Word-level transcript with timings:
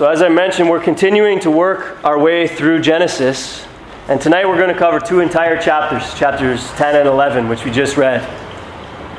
So, 0.00 0.08
as 0.08 0.22
I 0.22 0.30
mentioned, 0.30 0.70
we're 0.70 0.82
continuing 0.82 1.40
to 1.40 1.50
work 1.50 2.02
our 2.02 2.18
way 2.18 2.48
through 2.48 2.80
Genesis. 2.80 3.66
And 4.08 4.18
tonight 4.18 4.48
we're 4.48 4.56
going 4.56 4.72
to 4.72 4.78
cover 4.78 4.98
two 4.98 5.20
entire 5.20 5.60
chapters, 5.60 6.18
chapters 6.18 6.66
10 6.70 6.96
and 6.96 7.06
11, 7.06 7.50
which 7.50 7.66
we 7.66 7.70
just 7.70 7.98
read. 7.98 8.22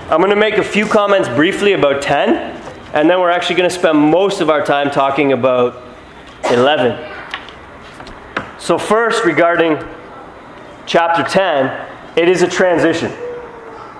I'm 0.09 0.17
going 0.21 0.31
to 0.31 0.35
make 0.35 0.57
a 0.57 0.63
few 0.63 0.87
comments 0.87 1.29
briefly 1.29 1.73
about 1.73 2.01
10, 2.01 2.29
and 2.95 3.07
then 3.07 3.19
we're 3.19 3.29
actually 3.29 3.57
going 3.57 3.69
to 3.69 3.75
spend 3.75 3.95
most 3.95 4.41
of 4.41 4.49
our 4.49 4.65
time 4.65 4.89
talking 4.89 5.33
about 5.33 5.83
11. 6.49 6.97
So, 8.57 8.79
first, 8.79 9.23
regarding 9.23 9.77
chapter 10.87 11.21
10, 11.21 12.17
it 12.17 12.27
is 12.27 12.41
a 12.41 12.47
transition. 12.47 13.11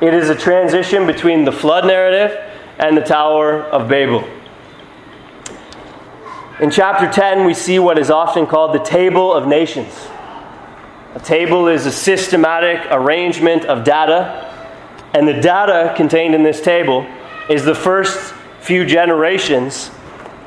It 0.02 0.16
is 0.16 0.30
a 0.30 0.36
transition 0.36 1.06
between 1.06 1.46
the 1.46 1.52
flood 1.52 1.86
narrative 1.86 2.36
and 2.80 2.98
the 2.98 3.02
Tower 3.02 3.66
of 3.66 3.88
Babel. 3.88 4.28
In 6.62 6.70
chapter 6.70 7.12
10, 7.12 7.46
we 7.46 7.56
see 7.56 7.80
what 7.80 7.98
is 7.98 8.12
often 8.12 8.46
called 8.46 8.76
the 8.76 8.84
Table 8.84 9.34
of 9.34 9.48
Nations. 9.48 9.92
A 11.16 11.20
table 11.20 11.68
is 11.68 11.88
a 11.88 11.92
systematic 11.92 12.86
arrangement 12.92 13.66
of 13.66 13.84
data, 13.84 14.48
and 15.16 15.28
the 15.28 15.42
data 15.42 15.92
contained 15.98 16.36
in 16.36 16.44
this 16.44 16.62
table 16.62 17.08
is 17.50 17.66
the 17.66 17.74
first 17.74 18.36
few 18.60 18.86
generations 18.86 19.90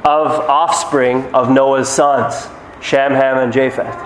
of 0.05 0.29
offspring 0.48 1.24
of 1.35 1.51
Noah's 1.51 1.88
sons, 1.88 2.46
Shem, 2.80 3.10
Ham, 3.10 3.38
and 3.38 3.52
Japheth. 3.52 3.96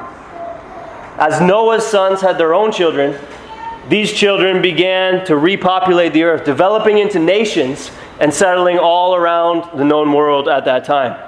As 1.18 1.42
Noah's 1.42 1.86
sons 1.86 2.22
had 2.22 2.38
their 2.38 2.54
own 2.54 2.72
children, 2.72 3.20
these 3.90 4.14
children 4.14 4.62
began 4.62 5.26
to 5.26 5.36
repopulate 5.36 6.14
the 6.14 6.22
earth, 6.22 6.46
developing 6.46 6.96
into 6.96 7.18
nations 7.18 7.90
and 8.18 8.32
settling 8.32 8.78
all 8.78 9.14
around 9.14 9.78
the 9.78 9.84
known 9.84 10.14
world 10.14 10.48
at 10.48 10.64
that 10.64 10.86
time. 10.86 11.27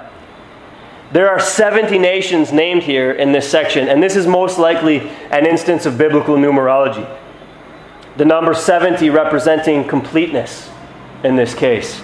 There 1.11 1.29
are 1.29 1.39
70 1.39 1.97
nations 1.97 2.53
named 2.53 2.83
here 2.83 3.11
in 3.11 3.33
this 3.33 3.49
section, 3.49 3.89
and 3.89 4.01
this 4.01 4.15
is 4.15 4.27
most 4.27 4.57
likely 4.57 4.99
an 5.29 5.45
instance 5.45 5.85
of 5.85 5.97
biblical 5.97 6.35
numerology. 6.37 7.05
The 8.15 8.23
number 8.23 8.53
70 8.53 9.09
representing 9.09 9.85
completeness 9.87 10.69
in 11.23 11.35
this 11.35 11.53
case. 11.53 12.01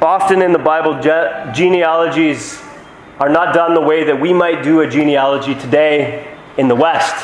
Often 0.00 0.42
in 0.42 0.52
the 0.52 0.58
Bible, 0.58 1.00
ge- 1.00 1.54
genealogies 1.56 2.62
are 3.20 3.28
not 3.28 3.54
done 3.54 3.74
the 3.74 3.80
way 3.80 4.04
that 4.04 4.18
we 4.18 4.32
might 4.32 4.62
do 4.62 4.80
a 4.80 4.88
genealogy 4.88 5.54
today 5.54 6.26
in 6.56 6.68
the 6.68 6.74
West. 6.74 7.14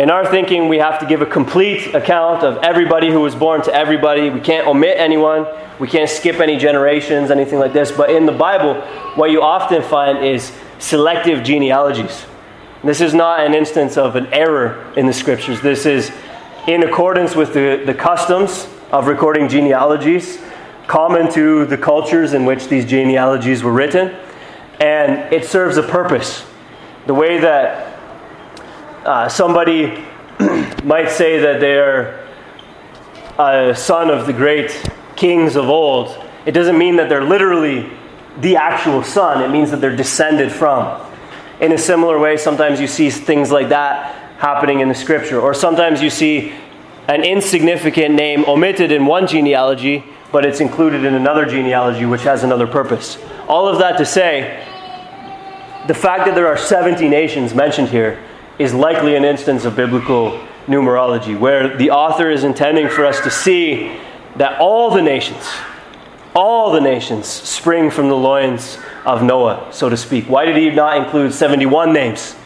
In 0.00 0.08
our 0.08 0.24
thinking, 0.24 0.70
we 0.70 0.78
have 0.78 0.98
to 1.00 1.06
give 1.06 1.20
a 1.20 1.26
complete 1.26 1.94
account 1.94 2.42
of 2.42 2.56
everybody 2.64 3.10
who 3.10 3.20
was 3.20 3.34
born 3.34 3.60
to 3.64 3.74
everybody. 3.74 4.30
We 4.30 4.40
can't 4.40 4.66
omit 4.66 4.96
anyone. 4.96 5.46
We 5.78 5.88
can't 5.88 6.08
skip 6.08 6.40
any 6.40 6.56
generations, 6.56 7.30
anything 7.30 7.58
like 7.58 7.74
this. 7.74 7.92
But 7.92 8.08
in 8.08 8.24
the 8.24 8.32
Bible, 8.32 8.80
what 9.16 9.30
you 9.30 9.42
often 9.42 9.82
find 9.82 10.24
is 10.24 10.52
selective 10.78 11.44
genealogies. 11.44 12.24
This 12.82 13.02
is 13.02 13.12
not 13.12 13.40
an 13.40 13.52
instance 13.52 13.98
of 13.98 14.16
an 14.16 14.32
error 14.32 14.90
in 14.96 15.04
the 15.04 15.12
scriptures. 15.12 15.60
This 15.60 15.84
is 15.84 16.10
in 16.66 16.82
accordance 16.82 17.36
with 17.36 17.52
the, 17.52 17.82
the 17.84 17.92
customs 17.92 18.68
of 18.92 19.06
recording 19.06 19.50
genealogies, 19.50 20.38
common 20.86 21.30
to 21.32 21.66
the 21.66 21.76
cultures 21.76 22.32
in 22.32 22.46
which 22.46 22.68
these 22.68 22.86
genealogies 22.86 23.62
were 23.62 23.72
written. 23.74 24.16
And 24.80 25.30
it 25.30 25.44
serves 25.44 25.76
a 25.76 25.82
purpose. 25.82 26.46
The 27.04 27.12
way 27.12 27.38
that 27.40 27.89
uh, 29.10 29.28
somebody 29.28 29.86
might 30.84 31.10
say 31.10 31.40
that 31.40 31.58
they're 31.58 32.28
a 33.40 33.74
son 33.74 34.08
of 34.08 34.24
the 34.24 34.32
great 34.32 34.70
kings 35.16 35.56
of 35.56 35.68
old, 35.68 36.16
it 36.46 36.52
doesn't 36.52 36.78
mean 36.78 36.94
that 36.94 37.08
they're 37.08 37.24
literally 37.24 37.90
the 38.40 38.54
actual 38.54 39.02
son. 39.02 39.42
It 39.42 39.48
means 39.48 39.72
that 39.72 39.80
they're 39.80 39.96
descended 39.96 40.52
from. 40.52 41.04
In 41.60 41.72
a 41.72 41.78
similar 41.78 42.20
way, 42.20 42.36
sometimes 42.36 42.80
you 42.80 42.86
see 42.86 43.10
things 43.10 43.50
like 43.50 43.70
that 43.70 44.14
happening 44.38 44.78
in 44.78 44.88
the 44.88 44.94
scripture. 44.94 45.40
Or 45.40 45.54
sometimes 45.54 46.00
you 46.00 46.08
see 46.08 46.52
an 47.08 47.24
insignificant 47.24 48.14
name 48.14 48.44
omitted 48.46 48.92
in 48.92 49.06
one 49.06 49.26
genealogy, 49.26 50.04
but 50.30 50.46
it's 50.46 50.60
included 50.60 51.04
in 51.04 51.14
another 51.14 51.46
genealogy 51.46 52.06
which 52.06 52.22
has 52.22 52.44
another 52.44 52.68
purpose. 52.68 53.18
All 53.48 53.66
of 53.66 53.80
that 53.80 53.98
to 53.98 54.06
say, 54.06 54.64
the 55.88 55.94
fact 55.94 56.26
that 56.26 56.36
there 56.36 56.46
are 56.46 56.56
70 56.56 57.08
nations 57.08 57.54
mentioned 57.54 57.88
here 57.88 58.16
is 58.60 58.74
likely 58.74 59.16
an 59.16 59.24
instance 59.24 59.64
of 59.64 59.74
biblical 59.74 60.38
numerology, 60.66 61.36
where 61.36 61.78
the 61.78 61.90
author 61.90 62.28
is 62.28 62.44
intending 62.44 62.90
for 62.90 63.06
us 63.06 63.18
to 63.20 63.30
see 63.30 63.98
that 64.36 64.60
all 64.60 64.90
the 64.90 65.00
nations, 65.00 65.48
all 66.34 66.70
the 66.70 66.80
nations 66.80 67.26
spring 67.26 67.90
from 67.90 68.10
the 68.10 68.14
loins 68.14 68.76
of 69.06 69.22
Noah, 69.22 69.66
so 69.72 69.88
to 69.88 69.96
speak. 69.96 70.26
Why 70.28 70.44
did 70.44 70.58
he 70.58 70.68
not 70.68 70.98
include 70.98 71.32
71 71.32 71.94
names? 71.94 72.36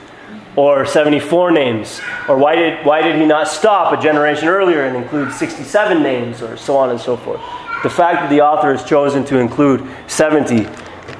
Or 0.54 0.86
74 0.86 1.50
names? 1.50 2.00
Or 2.28 2.38
why 2.38 2.54
did, 2.54 2.86
why 2.86 3.02
did 3.02 3.16
he 3.16 3.26
not 3.26 3.48
stop 3.48 3.92
a 3.92 4.00
generation 4.00 4.46
earlier 4.46 4.84
and 4.84 4.96
include 4.96 5.32
67 5.32 6.00
names, 6.00 6.42
or 6.42 6.56
so 6.56 6.76
on 6.76 6.90
and 6.90 7.00
so 7.00 7.16
forth? 7.16 7.40
The 7.82 7.90
fact 7.90 8.20
that 8.20 8.30
the 8.30 8.40
author 8.40 8.70
has 8.70 8.84
chosen 8.84 9.24
to 9.24 9.38
include 9.38 9.84
70 10.06 10.68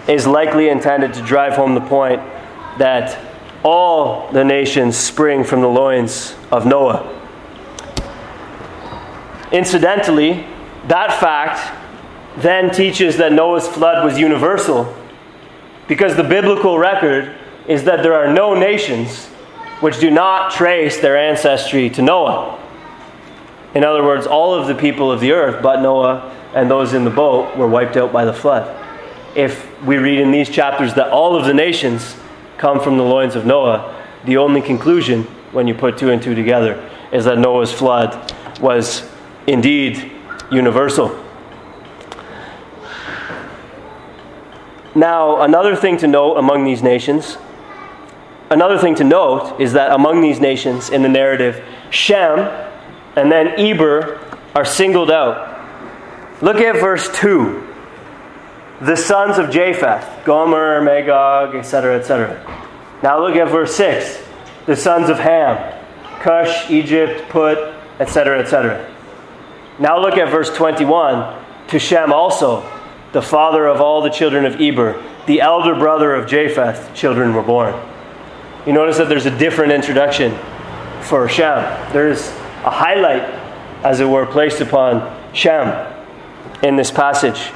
is 0.06 0.24
likely 0.24 0.68
intended 0.68 1.12
to 1.14 1.22
drive 1.22 1.54
home 1.54 1.74
the 1.74 1.80
point 1.80 2.22
that 2.78 3.33
all 3.64 4.30
the 4.30 4.44
nations 4.44 4.96
spring 4.96 5.42
from 5.42 5.62
the 5.62 5.68
loins 5.68 6.36
of 6.52 6.66
Noah. 6.66 7.10
Incidentally, 9.50 10.46
that 10.88 11.18
fact 11.18 11.72
then 12.36 12.70
teaches 12.70 13.16
that 13.16 13.32
Noah's 13.32 13.66
flood 13.66 14.04
was 14.04 14.18
universal 14.18 14.94
because 15.88 16.16
the 16.16 16.24
biblical 16.24 16.78
record 16.78 17.34
is 17.66 17.84
that 17.84 18.02
there 18.02 18.14
are 18.14 18.32
no 18.32 18.54
nations 18.54 19.26
which 19.80 19.98
do 19.98 20.10
not 20.10 20.52
trace 20.52 20.98
their 20.98 21.16
ancestry 21.16 21.88
to 21.90 22.02
Noah. 22.02 22.60
In 23.74 23.82
other 23.82 24.02
words, 24.02 24.26
all 24.26 24.54
of 24.54 24.66
the 24.66 24.74
people 24.74 25.10
of 25.10 25.20
the 25.20 25.32
earth, 25.32 25.62
but 25.62 25.80
Noah 25.80 26.32
and 26.54 26.70
those 26.70 26.92
in 26.92 27.04
the 27.04 27.10
boat, 27.10 27.56
were 27.56 27.66
wiped 27.66 27.96
out 27.96 28.12
by 28.12 28.24
the 28.24 28.32
flood. 28.32 28.80
If 29.34 29.82
we 29.82 29.96
read 29.96 30.20
in 30.20 30.30
these 30.30 30.48
chapters 30.48 30.94
that 30.94 31.08
all 31.08 31.34
of 31.34 31.46
the 31.46 31.54
nations 31.54 32.16
come 32.58 32.80
from 32.80 32.96
the 32.96 33.02
loins 33.02 33.36
of 33.36 33.46
Noah, 33.46 34.02
the 34.24 34.36
only 34.36 34.62
conclusion, 34.62 35.24
when 35.52 35.66
you 35.66 35.74
put 35.74 35.98
two 35.98 36.10
and 36.10 36.22
two 36.22 36.34
together, 36.34 36.90
is 37.12 37.24
that 37.26 37.38
Noah's 37.38 37.72
flood 37.72 38.32
was 38.60 39.08
indeed 39.46 40.12
universal. 40.50 41.20
Now, 44.94 45.42
another 45.42 45.74
thing 45.74 45.96
to 45.98 46.06
note 46.06 46.36
among 46.36 46.64
these 46.64 46.82
nations, 46.82 47.36
another 48.50 48.78
thing 48.78 48.94
to 48.96 49.04
note 49.04 49.60
is 49.60 49.72
that 49.72 49.92
among 49.92 50.20
these 50.20 50.40
nations 50.40 50.90
in 50.90 51.02
the 51.02 51.08
narrative, 51.08 51.64
Shem 51.90 52.38
and 53.16 53.30
then 53.30 53.58
Eber 53.58 54.20
are 54.54 54.64
singled 54.64 55.10
out. 55.10 55.50
Look 56.42 56.56
at 56.56 56.74
verse 56.80 57.08
2 57.18 57.63
the 58.84 58.96
sons 58.96 59.38
of 59.38 59.50
Japheth, 59.50 60.24
Gomer, 60.24 60.82
Magog, 60.82 61.54
etc., 61.54 61.98
etc. 61.98 63.00
Now 63.02 63.20
look 63.20 63.36
at 63.36 63.48
verse 63.48 63.74
6. 63.76 64.22
The 64.66 64.76
sons 64.76 65.08
of 65.08 65.18
Ham, 65.18 65.80
Cush, 66.20 66.70
Egypt, 66.70 67.28
Put, 67.30 67.58
etc., 67.98 68.40
etc. 68.40 68.90
Now 69.78 70.00
look 70.00 70.18
at 70.18 70.30
verse 70.30 70.54
21. 70.54 71.44
To 71.68 71.78
Shem 71.78 72.12
also, 72.12 72.60
the 73.12 73.22
father 73.22 73.66
of 73.66 73.80
all 73.80 74.02
the 74.02 74.10
children 74.10 74.44
of 74.44 74.60
Eber, 74.60 75.02
the 75.26 75.40
elder 75.40 75.74
brother 75.74 76.14
of 76.14 76.28
Japheth, 76.28 76.94
children 76.94 77.34
were 77.34 77.42
born. 77.42 77.74
You 78.66 78.72
notice 78.72 78.98
that 78.98 79.08
there's 79.08 79.26
a 79.26 79.38
different 79.38 79.72
introduction 79.72 80.36
for 81.00 81.26
Shem. 81.28 81.58
There's 81.92 82.28
a 82.64 82.70
highlight, 82.70 83.22
as 83.84 84.00
it 84.00 84.08
were, 84.08 84.26
placed 84.26 84.60
upon 84.60 85.34
Shem 85.34 85.92
in 86.62 86.76
this 86.76 86.90
passage. 86.90 87.50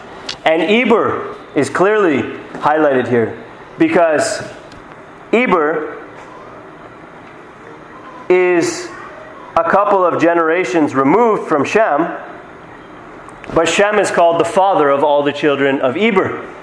And 0.45 0.63
Eber 0.63 1.37
is 1.55 1.69
clearly 1.71 2.23
highlighted 2.59 3.09
here 3.09 3.43
because 3.79 4.43
Eber 5.33 6.07
is 8.29 8.89
a 9.57 9.69
couple 9.69 10.05
of 10.05 10.21
generations 10.21 10.95
removed 10.95 11.49
from 11.49 11.65
Shem, 11.65 12.03
but 13.55 13.69
Shem 13.69 13.99
is 13.99 14.11
called 14.11 14.41
the 14.41 14.45
father 14.45 14.89
of 14.89 15.03
all 15.03 15.23
the 15.23 15.33
children 15.33 15.81
of 15.81 15.97
Eber. 15.97 16.55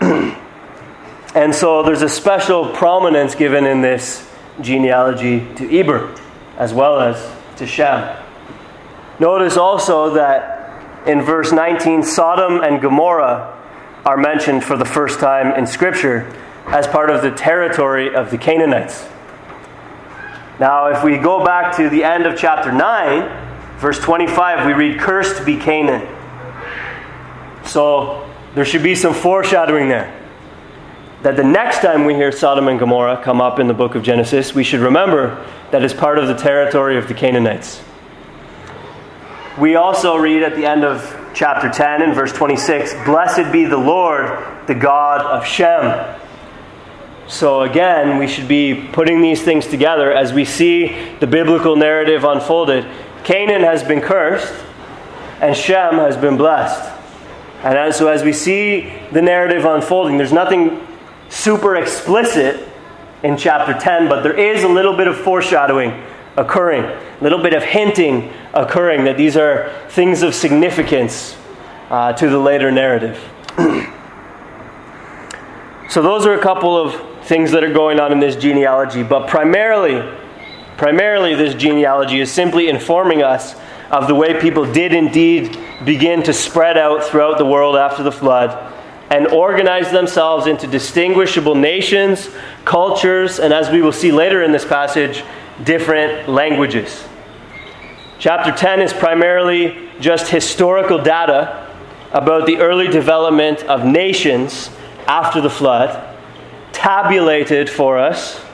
and 1.34 1.54
so 1.54 1.82
there's 1.82 2.02
a 2.02 2.08
special 2.08 2.68
prominence 2.72 3.34
given 3.34 3.64
in 3.64 3.80
this 3.80 4.28
genealogy 4.60 5.46
to 5.54 5.78
Eber 5.78 6.14
as 6.58 6.74
well 6.74 7.00
as 7.00 7.34
to 7.56 7.66
Shem. 7.66 8.16
Notice 9.18 9.56
also 9.56 10.14
that 10.14 10.59
in 11.06 11.22
verse 11.22 11.52
19, 11.52 12.02
Sodom 12.02 12.62
and 12.62 12.80
Gomorrah 12.80 13.56
are 14.04 14.16
mentioned 14.16 14.64
for 14.64 14.76
the 14.76 14.84
first 14.84 15.20
time 15.20 15.52
in 15.58 15.66
Scripture 15.66 16.30
as 16.66 16.86
part 16.86 17.10
of 17.10 17.22
the 17.22 17.30
territory 17.30 18.14
of 18.14 18.30
the 18.30 18.38
Canaanites. 18.38 19.06
Now, 20.58 20.86
if 20.88 21.02
we 21.02 21.16
go 21.16 21.44
back 21.44 21.76
to 21.76 21.88
the 21.88 22.04
end 22.04 22.26
of 22.26 22.38
chapter 22.38 22.70
9, 22.70 23.78
verse 23.78 23.98
25, 23.98 24.66
we 24.66 24.72
read, 24.74 25.00
Cursed 25.00 25.46
be 25.46 25.56
Canaan. 25.56 26.06
So, 27.64 28.28
there 28.54 28.64
should 28.64 28.82
be 28.82 28.94
some 28.94 29.14
foreshadowing 29.14 29.88
there. 29.88 30.16
That 31.22 31.36
the 31.36 31.44
next 31.44 31.80
time 31.80 32.04
we 32.04 32.14
hear 32.14 32.32
Sodom 32.32 32.68
and 32.68 32.78
Gomorrah 32.78 33.22
come 33.22 33.40
up 33.40 33.58
in 33.58 33.68
the 33.68 33.74
book 33.74 33.94
of 33.94 34.02
Genesis, 34.02 34.54
we 34.54 34.64
should 34.64 34.80
remember 34.80 35.46
that 35.70 35.82
it's 35.82 35.94
part 35.94 36.18
of 36.18 36.28
the 36.28 36.34
territory 36.34 36.96
of 36.98 37.08
the 37.08 37.14
Canaanites. 37.14 37.82
We 39.60 39.74
also 39.74 40.16
read 40.16 40.42
at 40.42 40.56
the 40.56 40.64
end 40.64 40.84
of 40.84 41.32
chapter 41.34 41.68
10 41.68 42.00
and 42.00 42.14
verse 42.14 42.32
26 42.32 42.94
Blessed 43.04 43.52
be 43.52 43.66
the 43.66 43.76
Lord, 43.76 44.26
the 44.66 44.74
God 44.74 45.20
of 45.20 45.44
Shem. 45.44 46.18
So, 47.28 47.60
again, 47.60 48.16
we 48.16 48.26
should 48.26 48.48
be 48.48 48.88
putting 48.90 49.20
these 49.20 49.42
things 49.42 49.66
together 49.66 50.10
as 50.12 50.32
we 50.32 50.46
see 50.46 51.14
the 51.20 51.26
biblical 51.26 51.76
narrative 51.76 52.24
unfolded. 52.24 52.86
Canaan 53.22 53.60
has 53.60 53.84
been 53.84 54.00
cursed, 54.00 54.54
and 55.42 55.54
Shem 55.54 55.96
has 55.96 56.16
been 56.16 56.38
blessed. 56.38 56.90
And 57.62 57.76
as, 57.76 57.98
so, 57.98 58.08
as 58.08 58.22
we 58.22 58.32
see 58.32 58.90
the 59.12 59.20
narrative 59.20 59.66
unfolding, 59.66 60.16
there's 60.16 60.32
nothing 60.32 60.80
super 61.28 61.76
explicit 61.76 62.66
in 63.22 63.36
chapter 63.36 63.78
10, 63.78 64.08
but 64.08 64.22
there 64.22 64.38
is 64.38 64.64
a 64.64 64.68
little 64.68 64.96
bit 64.96 65.06
of 65.06 65.18
foreshadowing 65.18 66.02
occurring, 66.36 66.84
a 66.84 67.18
little 67.20 67.42
bit 67.42 67.54
of 67.54 67.62
hinting 67.62 68.32
occurring 68.54 69.04
that 69.04 69.16
these 69.16 69.36
are 69.36 69.72
things 69.88 70.22
of 70.22 70.34
significance 70.34 71.36
uh, 71.90 72.12
to 72.12 72.28
the 72.28 72.38
later 72.38 72.70
narrative. 72.70 73.18
so, 75.88 76.02
those 76.02 76.26
are 76.26 76.34
a 76.34 76.42
couple 76.42 76.76
of 76.76 77.26
things 77.26 77.50
that 77.52 77.62
are 77.62 77.72
going 77.72 78.00
on 78.00 78.12
in 78.12 78.20
this 78.20 78.36
genealogy, 78.36 79.02
but 79.02 79.28
primarily, 79.28 80.02
primarily, 80.76 81.34
this 81.34 81.54
genealogy 81.54 82.20
is 82.20 82.30
simply 82.30 82.68
informing 82.68 83.22
us 83.22 83.54
of 83.90 84.06
the 84.06 84.14
way 84.14 84.40
people 84.40 84.70
did 84.72 84.92
indeed 84.92 85.58
begin 85.84 86.22
to 86.22 86.32
spread 86.32 86.78
out 86.78 87.02
throughout 87.02 87.38
the 87.38 87.44
world 87.44 87.76
after 87.76 88.02
the 88.02 88.12
flood 88.12 88.70
and 89.10 89.26
organize 89.26 89.90
themselves 89.90 90.46
into 90.46 90.68
distinguishable 90.68 91.56
nations, 91.56 92.30
cultures, 92.64 93.40
and 93.40 93.52
as 93.52 93.68
we 93.68 93.82
will 93.82 93.92
see 93.92 94.12
later 94.12 94.42
in 94.44 94.52
this 94.52 94.64
passage, 94.64 95.24
different 95.64 96.28
languages. 96.28 97.06
Chapter 98.18 98.52
10 98.52 98.80
is 98.80 98.92
primarily 98.92 99.88
just 100.00 100.28
historical 100.28 101.02
data 101.02 101.66
about 102.12 102.46
the 102.46 102.58
early 102.58 102.88
development 102.88 103.62
of 103.64 103.84
nations 103.84 104.70
after 105.06 105.40
the 105.40 105.50
flood, 105.50 106.16
tabulated 106.72 107.70
for 107.70 107.98
us. 107.98 108.44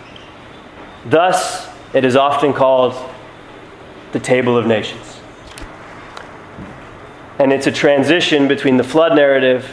Thus, 1.04 1.68
it 1.94 2.04
is 2.04 2.16
often 2.16 2.52
called 2.52 2.94
the 4.12 4.20
Table 4.20 4.56
of 4.56 4.66
Nations. 4.66 5.20
And 7.38 7.52
it's 7.52 7.66
a 7.66 7.72
transition 7.72 8.48
between 8.48 8.76
the 8.76 8.84
flood 8.84 9.14
narrative 9.14 9.68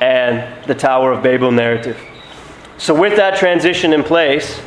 and 0.00 0.64
the 0.66 0.74
Tower 0.74 1.12
of 1.12 1.22
Babel 1.22 1.50
narrative. 1.50 2.00
So, 2.78 2.94
with 2.94 3.16
that 3.16 3.36
transition 3.36 3.92
in 3.92 4.02
place, 4.02 4.60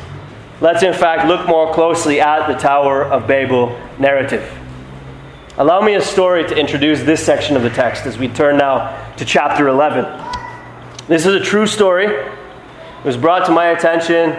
let's 0.60 0.82
in 0.82 0.92
fact 0.94 1.26
look 1.26 1.46
more 1.46 1.72
closely 1.72 2.20
at 2.20 2.46
the 2.46 2.58
Tower 2.58 3.04
of 3.04 3.26
Babel 3.26 3.78
narrative. 3.98 4.48
Allow 5.56 5.82
me 5.82 5.94
a 5.94 6.02
story 6.02 6.42
to 6.48 6.56
introduce 6.56 7.02
this 7.02 7.24
section 7.24 7.56
of 7.56 7.62
the 7.62 7.70
text 7.70 8.06
as 8.06 8.18
we 8.18 8.28
turn 8.28 8.56
now 8.56 9.14
to 9.16 9.24
chapter 9.24 9.68
11. 9.68 10.04
This 11.06 11.26
is 11.26 11.34
a 11.34 11.40
true 11.40 11.66
story. 11.66 12.06
It 12.06 13.04
was 13.04 13.16
brought 13.16 13.46
to 13.46 13.52
my 13.52 13.66
attention 13.66 14.36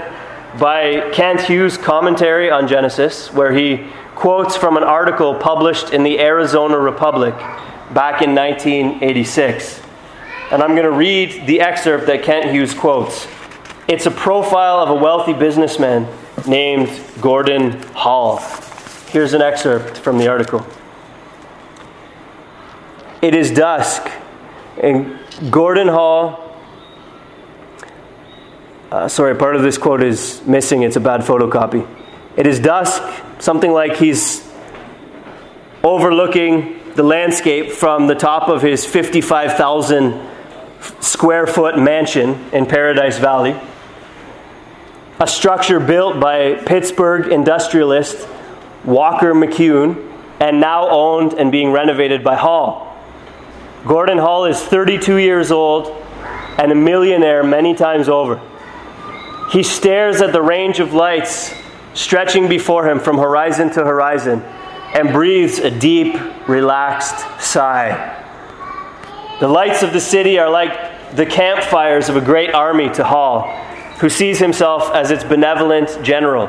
by 0.59 1.09
Kent 1.11 1.41
Hughes' 1.41 1.77
commentary 1.77 2.49
on 2.49 2.67
Genesis, 2.67 3.31
where 3.31 3.53
he 3.53 3.87
quotes 4.15 4.55
from 4.55 4.77
an 4.77 4.83
article 4.83 5.35
published 5.35 5.91
in 5.91 6.03
the 6.03 6.19
Arizona 6.19 6.77
Republic 6.77 7.33
back 7.93 8.21
in 8.21 8.33
1986. 8.33 9.81
And 10.51 10.61
I'm 10.63 10.71
going 10.71 10.83
to 10.83 10.91
read 10.91 11.47
the 11.47 11.61
excerpt 11.61 12.07
that 12.07 12.23
Kent 12.23 12.51
Hughes 12.51 12.73
quotes. 12.73 13.27
It's 13.87 14.07
a 14.07 14.11
profile 14.11 14.79
of 14.79 14.89
a 14.89 14.95
wealthy 14.95 15.33
businessman 15.33 16.07
named 16.47 16.89
Gordon 17.21 17.83
Hall. 17.93 18.39
Here's 19.09 19.33
an 19.33 19.43
excerpt 19.43 19.99
from 19.99 20.17
the 20.17 20.27
article. 20.27 20.65
It 23.21 23.35
is 23.35 23.51
dusk, 23.51 24.09
and 24.81 25.19
Gordon 25.51 25.87
Hall. 25.87 26.59
Uh, 28.89 29.07
sorry, 29.07 29.35
part 29.35 29.55
of 29.55 29.61
this 29.61 29.77
quote 29.77 30.01
is 30.01 30.41
missing. 30.47 30.81
It's 30.81 30.95
a 30.95 30.99
bad 30.99 31.21
photocopy. 31.21 31.87
It 32.37 32.47
is 32.47 32.59
dusk, 32.59 33.03
something 33.37 33.71
like 33.71 33.97
he's 33.97 34.51
overlooking 35.83 36.81
the 36.95 37.03
landscape 37.03 37.71
from 37.71 38.07
the 38.07 38.15
top 38.15 38.49
of 38.49 38.63
his 38.63 38.83
55,000 38.83 40.27
square 41.01 41.45
foot 41.45 41.77
mansion 41.77 42.49
in 42.51 42.65
Paradise 42.65 43.19
Valley. 43.19 43.55
A 45.17 45.27
structure 45.27 45.79
built 45.79 46.19
by 46.19 46.55
Pittsburgh 46.55 47.31
industrialist 47.31 48.27
Walker 48.83 49.33
McCune 49.33 50.11
and 50.41 50.59
now 50.59 50.89
owned 50.89 51.31
and 51.33 51.53
being 51.53 51.71
renovated 51.71 52.21
by 52.21 52.35
Hall. 52.35 52.97
Gordon 53.87 54.17
Hall 54.17 54.43
is 54.43 54.59
32 54.61 55.15
years 55.15 55.51
old 55.51 55.87
and 56.57 56.69
a 56.69 56.75
millionaire 56.75 57.43
many 57.43 57.73
times 57.73 58.09
over. 58.09 58.41
He 59.51 59.63
stares 59.63 60.21
at 60.21 60.33
the 60.33 60.41
range 60.41 60.81
of 60.81 60.93
lights 60.93 61.53
stretching 61.93 62.49
before 62.49 62.85
him 62.89 62.99
from 62.99 63.17
horizon 63.17 63.69
to 63.71 63.85
horizon 63.85 64.41
and 64.93 65.13
breathes 65.13 65.59
a 65.59 65.71
deep, 65.71 66.15
relaxed 66.45 67.25
sigh. 67.41 68.21
The 69.39 69.47
lights 69.47 69.81
of 69.81 69.93
the 69.93 70.01
city 70.01 70.39
are 70.39 70.49
like 70.49 71.15
the 71.15 71.25
campfires 71.25 72.09
of 72.09 72.17
a 72.17 72.21
great 72.21 72.53
army 72.53 72.89
to 72.95 73.05
Hall, 73.05 73.43
who 73.99 74.09
sees 74.09 74.39
himself 74.39 74.93
as 74.93 75.11
its 75.11 75.23
benevolent 75.23 76.03
general. 76.03 76.47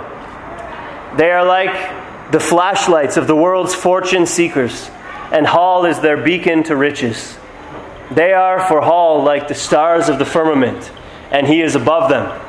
They 1.17 1.31
are 1.31 1.45
like 1.45 2.33
the 2.33 2.41
flashlights 2.41 3.17
of 3.17 3.27
the 3.27 3.37
world's 3.37 3.75
fortune 3.75 4.27
seekers, 4.27 4.91
and 5.33 5.47
Hall 5.47 5.85
is 5.87 6.01
their 6.01 6.17
beacon 6.17 6.65
to 6.65 6.77
riches. 6.77 7.39
They 8.11 8.33
are 8.33 8.67
for 8.67 8.81
Hall 8.81 9.23
like 9.23 9.49
the 9.49 9.55
stars 9.55 10.09
of 10.09 10.19
the 10.19 10.25
firmament, 10.25 10.91
and 11.31 11.47
he 11.47 11.61
is 11.61 11.75
above 11.75 12.11
them. 12.11 12.43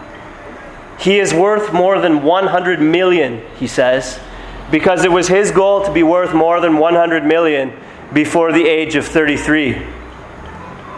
He 1.00 1.20
is 1.20 1.34
worth 1.34 1.74
more 1.74 2.00
than 2.00 2.24
100 2.24 2.82
million, 2.82 3.44
he 3.58 3.68
says, 3.68 4.20
because 4.72 5.06
it 5.06 5.12
was 5.12 5.28
his 5.28 5.52
goal 5.52 5.86
to 5.86 5.94
be 5.94 6.04
worth 6.04 6.34
more 6.34 6.60
than 6.60 6.78
100 6.78 7.24
million 7.24 7.72
before 8.14 8.52
the 8.52 8.66
age 8.66 8.96
of 8.96 9.06
33. 9.06 9.74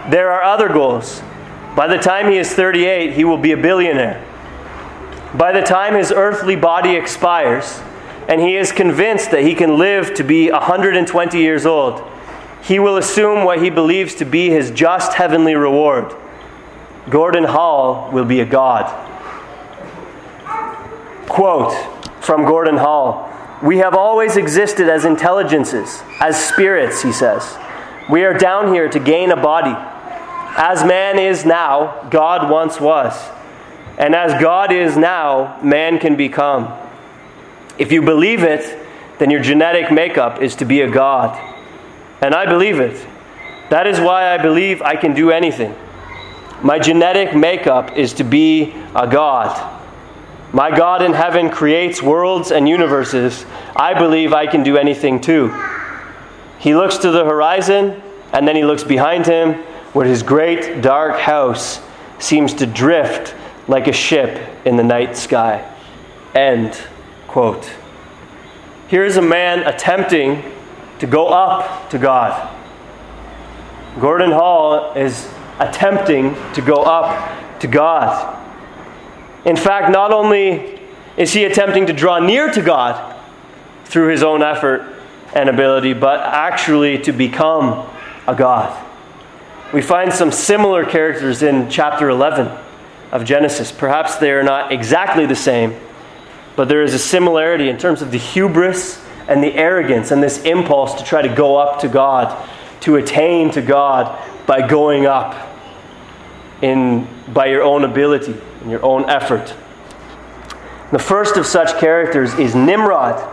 There 0.09 0.31
are 0.31 0.41
other 0.41 0.69
goals. 0.69 1.21
By 1.79 1.87
the 1.87 1.97
time 1.97 2.29
he 2.29 2.37
is 2.37 2.51
38, 2.51 3.13
he 3.13 3.23
will 3.23 3.37
be 3.37 3.53
a 3.53 3.57
billionaire. 3.57 4.21
By 5.33 5.53
the 5.53 5.61
time 5.61 5.93
his 5.93 6.11
earthly 6.11 6.57
body 6.57 6.97
expires, 6.97 7.79
and 8.27 8.41
he 8.41 8.57
is 8.57 8.73
convinced 8.73 9.31
that 9.31 9.43
he 9.43 9.55
can 9.55 9.77
live 9.77 10.13
to 10.15 10.25
be 10.25 10.51
120 10.51 11.37
years 11.37 11.65
old, 11.65 12.03
he 12.61 12.79
will 12.79 12.97
assume 12.97 13.45
what 13.45 13.63
he 13.63 13.69
believes 13.69 14.13
to 14.15 14.25
be 14.25 14.49
his 14.49 14.71
just 14.71 15.13
heavenly 15.13 15.55
reward. 15.55 16.13
Gordon 17.09 17.45
Hall 17.45 18.11
will 18.11 18.25
be 18.25 18.41
a 18.41 18.45
god. 18.45 18.83
Quote 21.29 21.73
from 22.21 22.43
Gordon 22.43 22.75
Hall 22.75 23.33
we 23.63 23.77
have 23.77 23.93
always 23.93 24.35
existed 24.35 24.89
as 24.89 25.05
intelligences, 25.05 26.03
as 26.19 26.43
spirits, 26.43 27.03
he 27.03 27.13
says. 27.13 27.57
We 28.09 28.25
are 28.25 28.33
down 28.33 28.73
here 28.73 28.89
to 28.89 28.99
gain 28.99 29.31
a 29.31 29.37
body. 29.37 29.77
As 30.61 30.83
man 30.83 31.17
is 31.17 31.45
now, 31.45 32.05
God 32.09 32.49
once 32.49 32.81
was. 32.81 33.29
And 33.97 34.13
as 34.13 34.39
God 34.41 34.73
is 34.73 34.97
now, 34.97 35.57
man 35.63 35.99
can 35.99 36.17
become. 36.17 36.77
If 37.77 37.93
you 37.93 38.01
believe 38.01 38.43
it, 38.43 38.77
then 39.19 39.31
your 39.31 39.41
genetic 39.41 39.89
makeup 39.89 40.41
is 40.41 40.55
to 40.57 40.65
be 40.65 40.81
a 40.81 40.91
God. 40.91 41.39
And 42.21 42.35
I 42.35 42.45
believe 42.45 42.81
it. 42.81 43.07
That 43.69 43.87
is 43.87 44.01
why 44.01 44.33
I 44.33 44.37
believe 44.37 44.81
I 44.81 44.97
can 44.97 45.13
do 45.13 45.31
anything. 45.31 45.73
My 46.61 46.77
genetic 46.77 47.33
makeup 47.33 47.95
is 47.95 48.11
to 48.15 48.25
be 48.25 48.75
a 48.93 49.07
God. 49.07 49.77
My 50.51 50.75
God 50.75 51.01
in 51.01 51.13
heaven 51.13 51.49
creates 51.49 52.03
worlds 52.03 52.51
and 52.51 52.67
universes. 52.67 53.45
I 53.77 53.93
believe 53.93 54.33
I 54.33 54.45
can 54.45 54.63
do 54.63 54.75
anything 54.75 55.21
too. 55.21 55.57
He 56.57 56.75
looks 56.75 56.97
to 56.97 57.11
the 57.11 57.23
horizon, 57.23 58.01
and 58.33 58.45
then 58.45 58.57
he 58.57 58.65
looks 58.65 58.83
behind 58.83 59.25
him, 59.25 59.63
where 59.93 60.05
his 60.05 60.23
great 60.23 60.81
dark 60.81 61.19
house 61.19 61.81
seems 62.19 62.53
to 62.55 62.65
drift 62.65 63.35
like 63.67 63.87
a 63.87 63.93
ship 63.93 64.39
in 64.65 64.75
the 64.75 64.83
night 64.83 65.15
sky. 65.15 65.65
End 66.35 66.79
quote. 67.27 67.71
Here 68.87 69.03
is 69.03 69.17
a 69.17 69.21
man 69.21 69.59
attempting 69.67 70.43
to 70.99 71.07
go 71.07 71.27
up 71.27 71.89
to 71.91 71.97
God. 71.97 72.55
Gordon 73.99 74.31
Hall 74.31 74.93
is 74.93 75.31
attempting 75.59 76.35
to 76.53 76.61
go 76.61 76.83
up 76.83 77.59
to 77.59 77.67
God. 77.67 78.37
In 79.45 79.55
fact, 79.55 79.91
not 79.91 80.11
only 80.11 80.79
is 81.17 81.33
he 81.33 81.45
attempting 81.45 81.85
to 81.87 81.93
draw 81.93 82.19
near 82.19 82.51
to 82.51 82.61
God 82.61 83.15
through 83.85 84.09
his 84.09 84.23
own 84.23 84.41
effort 84.41 84.95
and 85.33 85.49
ability, 85.49 85.93
but 85.93 86.19
actually 86.21 86.97
to 86.99 87.11
become 87.11 87.87
a 88.27 88.35
God. 88.35 88.85
We 89.73 89.81
find 89.81 90.11
some 90.11 90.31
similar 90.31 90.83
characters 90.83 91.43
in 91.43 91.69
chapter 91.69 92.09
11 92.09 92.47
of 93.11 93.23
Genesis. 93.23 93.71
Perhaps 93.71 94.17
they 94.17 94.31
are 94.31 94.43
not 94.43 94.71
exactly 94.71 95.25
the 95.25 95.35
same, 95.35 95.75
but 96.55 96.67
there 96.67 96.81
is 96.81 96.93
a 96.93 96.99
similarity 96.99 97.69
in 97.69 97.77
terms 97.77 98.01
of 98.01 98.11
the 98.11 98.17
hubris 98.17 99.03
and 99.27 99.43
the 99.43 99.53
arrogance 99.53 100.09
and 100.09 100.23
this 100.23 100.41
impulse 100.43 100.95
to 100.95 101.03
try 101.03 101.21
to 101.21 101.33
go 101.33 101.55
up 101.57 101.81
to 101.81 101.87
God, 101.87 102.49
to 102.81 102.95
attain 102.95 103.51
to 103.51 103.61
God 103.61 104.19
by 104.47 104.67
going 104.67 105.05
up 105.05 105.55
in, 106.63 107.07
by 107.31 107.45
your 107.45 107.61
own 107.61 107.83
ability 107.83 108.35
and 108.61 108.71
your 108.71 108.83
own 108.83 109.07
effort. 109.07 109.53
The 110.91 110.99
first 110.99 111.37
of 111.37 111.45
such 111.45 111.79
characters 111.79 112.33
is 112.33 112.55
Nimrod. 112.55 113.23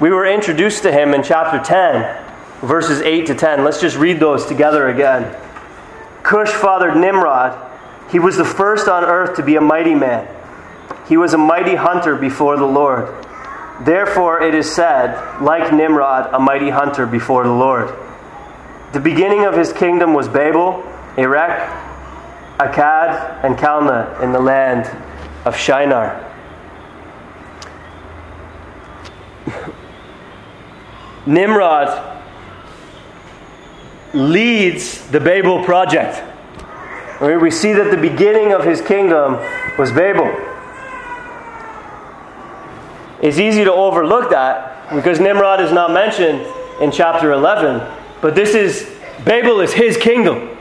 We 0.00 0.08
were 0.08 0.24
introduced 0.24 0.82
to 0.84 0.92
him 0.92 1.12
in 1.12 1.22
chapter 1.22 1.62
10, 1.62 2.29
verses 2.60 3.00
8 3.00 3.26
to 3.26 3.34
10. 3.34 3.64
Let's 3.64 3.80
just 3.80 3.96
read 3.96 4.20
those 4.20 4.46
together 4.46 4.88
again. 4.88 5.34
Cush 6.22 6.50
fathered 6.50 6.96
Nimrod. 6.96 7.68
He 8.10 8.18
was 8.18 8.36
the 8.36 8.44
first 8.44 8.88
on 8.88 9.04
earth 9.04 9.36
to 9.36 9.42
be 9.42 9.56
a 9.56 9.60
mighty 9.60 9.94
man. 9.94 10.28
He 11.08 11.16
was 11.16 11.32
a 11.32 11.38
mighty 11.38 11.74
hunter 11.74 12.16
before 12.16 12.56
the 12.56 12.66
Lord. 12.66 13.08
Therefore, 13.80 14.42
it 14.42 14.54
is 14.54 14.70
said, 14.70 15.40
like 15.40 15.72
Nimrod, 15.72 16.28
a 16.34 16.38
mighty 16.38 16.68
hunter 16.68 17.06
before 17.06 17.44
the 17.44 17.52
Lord. 17.52 17.94
The 18.92 19.00
beginning 19.00 19.44
of 19.46 19.54
his 19.56 19.72
kingdom 19.72 20.12
was 20.12 20.28
Babel, 20.28 20.84
Erech, 21.16 21.70
Akkad, 22.58 23.42
and 23.42 23.56
Calneh 23.56 24.20
in 24.22 24.32
the 24.32 24.40
land 24.40 24.84
of 25.46 25.56
Shinar. 25.56 26.26
Nimrod 31.26 32.19
leads 34.14 35.06
the 35.08 35.20
Babel 35.20 35.64
project. 35.64 36.22
We 37.20 37.50
see 37.50 37.72
that 37.72 37.90
the 37.90 37.96
beginning 37.96 38.52
of 38.52 38.64
his 38.64 38.80
kingdom 38.80 39.34
was 39.78 39.92
Babel. 39.92 40.28
It's 43.22 43.38
easy 43.38 43.64
to 43.64 43.72
overlook 43.72 44.30
that 44.30 44.94
because 44.94 45.20
Nimrod 45.20 45.60
is 45.60 45.72
not 45.72 45.92
mentioned 45.92 46.40
in 46.80 46.90
chapter 46.90 47.32
11, 47.32 47.86
but 48.22 48.34
this 48.34 48.54
is 48.54 48.90
Babel 49.24 49.60
is 49.60 49.72
his 49.72 49.96
kingdom. 49.98 50.56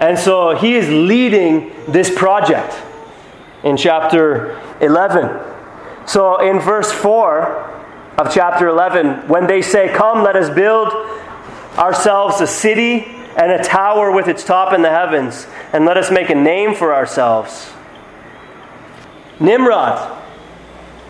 And 0.00 0.18
so 0.18 0.56
he 0.56 0.74
is 0.74 0.88
leading 0.88 1.72
this 1.86 2.12
project 2.14 2.76
in 3.62 3.76
chapter 3.76 4.60
11. 4.80 5.40
So 6.06 6.40
in 6.40 6.58
verse 6.58 6.90
4, 6.90 7.74
of 8.18 8.32
chapter 8.32 8.68
11 8.68 9.28
when 9.28 9.46
they 9.46 9.62
say, 9.62 9.92
Come, 9.92 10.22
let 10.22 10.36
us 10.36 10.54
build 10.54 10.88
ourselves 11.76 12.40
a 12.40 12.46
city 12.46 13.04
and 13.36 13.50
a 13.50 13.62
tower 13.62 14.12
with 14.12 14.28
its 14.28 14.44
top 14.44 14.72
in 14.72 14.82
the 14.82 14.90
heavens, 14.90 15.46
and 15.72 15.84
let 15.84 15.96
us 15.96 16.10
make 16.10 16.30
a 16.30 16.34
name 16.34 16.74
for 16.74 16.94
ourselves. 16.94 17.72
Nimrod. 19.40 20.22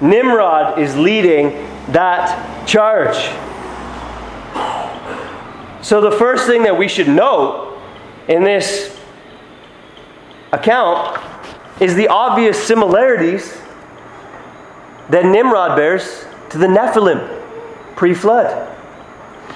Nimrod 0.01 0.79
is 0.79 0.97
leading 0.97 1.51
that 1.93 2.67
charge. 2.67 3.17
So, 5.85 6.01
the 6.01 6.13
first 6.13 6.47
thing 6.47 6.63
that 6.63 6.79
we 6.79 6.89
should 6.89 7.09
note 7.09 7.79
in 8.27 8.43
this 8.43 8.99
account 10.51 11.21
is 11.81 11.95
the 11.95 12.09
obvious 12.09 12.63
similarities 12.63 13.61
that 15.11 15.27
Nimrod 15.27 15.77
bears 15.77 16.25
to 16.51 16.59
the 16.59 16.67
Nephilim 16.67 17.43
pre 17.97 18.15
flood. 18.15 18.74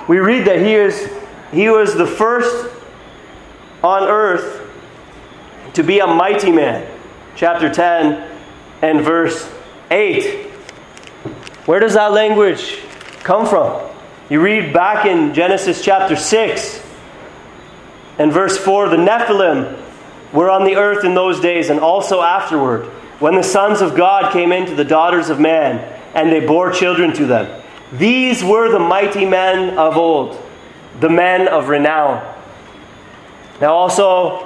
We 0.08 0.18
read 0.18 0.46
that 0.46 0.58
he, 0.60 0.74
is, 0.74 1.10
he 1.52 1.68
was 1.68 1.94
the 1.94 2.06
first 2.06 2.74
on 3.84 4.04
earth 4.04 4.64
to 5.74 5.82
be 5.82 5.98
a 6.00 6.06
mighty 6.06 6.50
man. 6.50 6.90
Chapter 7.36 7.70
10 7.70 8.28
and 8.82 9.02
verse 9.02 9.48
8. 9.90 10.46
Where 11.66 11.78
does 11.78 11.94
that 11.94 12.12
language 12.12 12.78
come 13.22 13.46
from? 13.46 13.86
You 14.30 14.40
read 14.40 14.72
back 14.72 15.06
in 15.06 15.34
Genesis 15.34 15.84
chapter 15.84 16.16
6 16.16 16.82
and 18.18 18.32
verse 18.32 18.58
4 18.58 18.88
the 18.88 18.96
Nephilim 18.96 19.78
were 20.32 20.50
on 20.50 20.64
the 20.64 20.76
earth 20.76 21.04
in 21.04 21.14
those 21.14 21.40
days 21.40 21.70
and 21.70 21.80
also 21.80 22.22
afterward, 22.22 22.86
when 23.20 23.34
the 23.34 23.42
sons 23.42 23.80
of 23.80 23.94
God 23.94 24.32
came 24.32 24.52
into 24.52 24.74
the 24.74 24.84
daughters 24.84 25.30
of 25.30 25.38
man 25.40 25.78
and 26.14 26.32
they 26.32 26.44
bore 26.44 26.70
children 26.72 27.12
to 27.14 27.26
them. 27.26 27.62
These 27.92 28.44
were 28.44 28.70
the 28.70 28.78
mighty 28.78 29.24
men 29.24 29.78
of 29.78 29.96
old, 29.96 30.40
the 31.00 31.08
men 31.08 31.48
of 31.48 31.68
renown. 31.68 32.22
Now, 33.60 33.74
also, 33.74 34.44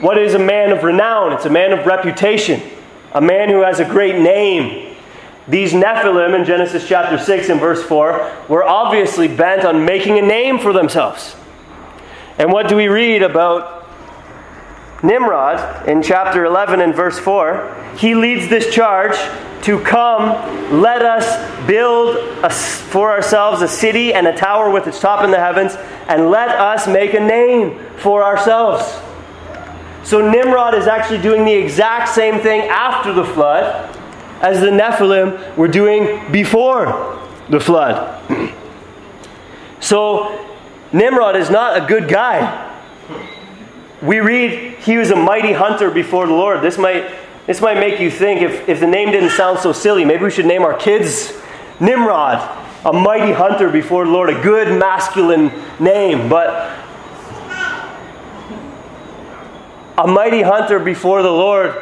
what 0.00 0.18
is 0.18 0.34
a 0.34 0.38
man 0.38 0.70
of 0.70 0.84
renown? 0.84 1.32
It's 1.32 1.46
a 1.46 1.50
man 1.50 1.72
of 1.72 1.86
reputation, 1.86 2.60
a 3.12 3.20
man 3.20 3.48
who 3.48 3.62
has 3.62 3.80
a 3.80 3.84
great 3.84 4.20
name. 4.20 4.96
These 5.48 5.72
Nephilim 5.72 6.38
in 6.38 6.44
Genesis 6.44 6.86
chapter 6.88 7.18
6 7.18 7.48
and 7.48 7.60
verse 7.60 7.82
4 7.82 8.32
were 8.48 8.64
obviously 8.64 9.28
bent 9.28 9.64
on 9.64 9.84
making 9.84 10.18
a 10.18 10.22
name 10.22 10.58
for 10.58 10.72
themselves. 10.72 11.36
And 12.38 12.52
what 12.52 12.68
do 12.68 12.76
we 12.76 12.88
read 12.88 13.22
about 13.22 13.83
Nimrod 15.04 15.86
in 15.86 16.02
chapter 16.02 16.46
11 16.46 16.80
and 16.80 16.94
verse 16.94 17.18
4? 17.18 17.94
He 17.98 18.14
leads 18.14 18.48
this 18.48 18.74
charge 18.74 19.16
to 19.64 19.78
come, 19.80 20.80
let 20.80 21.02
us 21.02 21.26
build 21.66 22.16
a, 22.42 22.50
for 22.50 23.10
ourselves 23.10 23.62
a 23.62 23.68
city 23.68 24.12
and 24.12 24.26
a 24.26 24.36
tower 24.36 24.70
with 24.70 24.86
its 24.86 25.00
top 25.00 25.22
in 25.22 25.30
the 25.30 25.38
heavens, 25.38 25.74
and 26.08 26.30
let 26.30 26.48
us 26.48 26.86
make 26.86 27.14
a 27.14 27.20
name 27.20 27.78
for 27.96 28.24
ourselves. 28.24 28.84
So 30.04 30.26
Nimrod 30.26 30.74
is 30.74 30.86
actually 30.86 31.20
doing 31.20 31.44
the 31.44 31.52
exact 31.52 32.10
same 32.10 32.40
thing 32.40 32.62
after 32.62 33.12
the 33.12 33.24
flood 33.24 33.90
as 34.40 34.60
the 34.60 34.68
Nephilim 34.68 35.56
were 35.56 35.68
doing 35.68 36.30
before 36.30 37.18
the 37.48 37.60
flood. 37.60 38.20
so 39.80 40.46
Nimrod 40.92 41.36
is 41.36 41.50
not 41.50 41.82
a 41.82 41.86
good 41.86 42.08
guy. 42.08 42.63
We 44.02 44.20
read 44.20 44.78
he 44.78 44.96
was 44.96 45.10
a 45.10 45.16
mighty 45.16 45.52
hunter 45.52 45.90
before 45.90 46.26
the 46.26 46.32
Lord. 46.32 46.62
This 46.62 46.78
might 46.78 47.10
this 47.46 47.60
might 47.60 47.78
make 47.78 48.00
you 48.00 48.10
think 48.10 48.40
if, 48.40 48.68
if 48.68 48.80
the 48.80 48.86
name 48.86 49.10
didn't 49.10 49.30
sound 49.30 49.58
so 49.58 49.72
silly, 49.72 50.04
maybe 50.04 50.24
we 50.24 50.30
should 50.30 50.46
name 50.46 50.62
our 50.62 50.74
kids 50.74 51.32
Nimrod, 51.78 52.38
a 52.86 52.92
mighty 52.92 53.32
hunter 53.32 53.68
before 53.68 54.06
the 54.06 54.10
Lord, 54.10 54.30
a 54.30 54.42
good 54.42 54.78
masculine 54.78 55.52
name. 55.78 56.28
But 56.28 56.74
a 59.98 60.06
mighty 60.06 60.42
hunter 60.42 60.78
before 60.78 61.22
the 61.22 61.30
Lord 61.30 61.74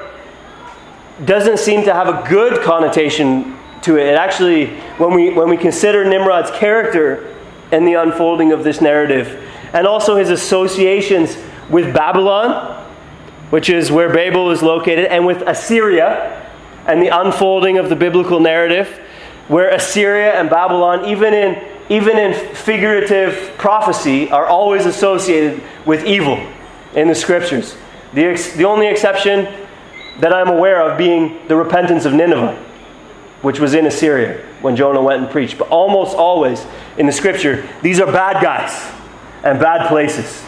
doesn't 1.24 1.58
seem 1.58 1.84
to 1.84 1.94
have 1.94 2.08
a 2.08 2.28
good 2.28 2.62
connotation 2.62 3.56
to 3.82 3.98
it. 3.98 4.06
It 4.06 4.16
actually, 4.16 4.66
when 4.98 5.14
we, 5.14 5.30
when 5.30 5.48
we 5.48 5.56
consider 5.56 6.04
Nimrod's 6.04 6.50
character 6.50 7.36
and 7.70 7.86
the 7.86 7.94
unfolding 7.94 8.52
of 8.52 8.64
this 8.64 8.80
narrative, 8.80 9.48
and 9.72 9.86
also 9.86 10.16
his 10.16 10.30
associations 10.30 11.36
with 11.72 11.92
Babylon, 11.94 12.86
which 13.50 13.68
is 13.68 13.90
where 13.90 14.12
Babel 14.12 14.50
is 14.50 14.62
located, 14.62 15.06
and 15.06 15.26
with 15.26 15.42
Assyria 15.42 16.38
and 16.86 17.02
the 17.02 17.08
unfolding 17.08 17.78
of 17.78 17.88
the 17.88 17.96
biblical 17.96 18.38
narrative, 18.38 19.00
where 19.48 19.70
Assyria 19.70 20.38
and 20.38 20.48
Babylon, 20.48 21.06
even 21.06 21.34
in, 21.34 21.60
even 21.88 22.18
in 22.18 22.34
figurative 22.54 23.54
prophecy, 23.56 24.30
are 24.30 24.46
always 24.46 24.86
associated 24.86 25.62
with 25.86 26.04
evil 26.04 26.46
in 26.94 27.08
the 27.08 27.14
scriptures. 27.14 27.74
The, 28.12 28.26
ex, 28.26 28.54
the 28.54 28.64
only 28.64 28.86
exception 28.86 29.48
that 30.20 30.32
I'm 30.32 30.48
aware 30.48 30.82
of 30.82 30.98
being 30.98 31.46
the 31.48 31.56
repentance 31.56 32.04
of 32.04 32.12
Nineveh, 32.12 32.54
which 33.40 33.58
was 33.58 33.72
in 33.72 33.86
Assyria 33.86 34.44
when 34.60 34.76
Jonah 34.76 35.02
went 35.02 35.22
and 35.22 35.30
preached. 35.30 35.56
But 35.56 35.68
almost 35.68 36.14
always 36.14 36.64
in 36.98 37.06
the 37.06 37.12
scripture, 37.12 37.66
these 37.80 37.98
are 37.98 38.06
bad 38.06 38.42
guys 38.42 38.92
and 39.42 39.58
bad 39.58 39.88
places. 39.88 40.44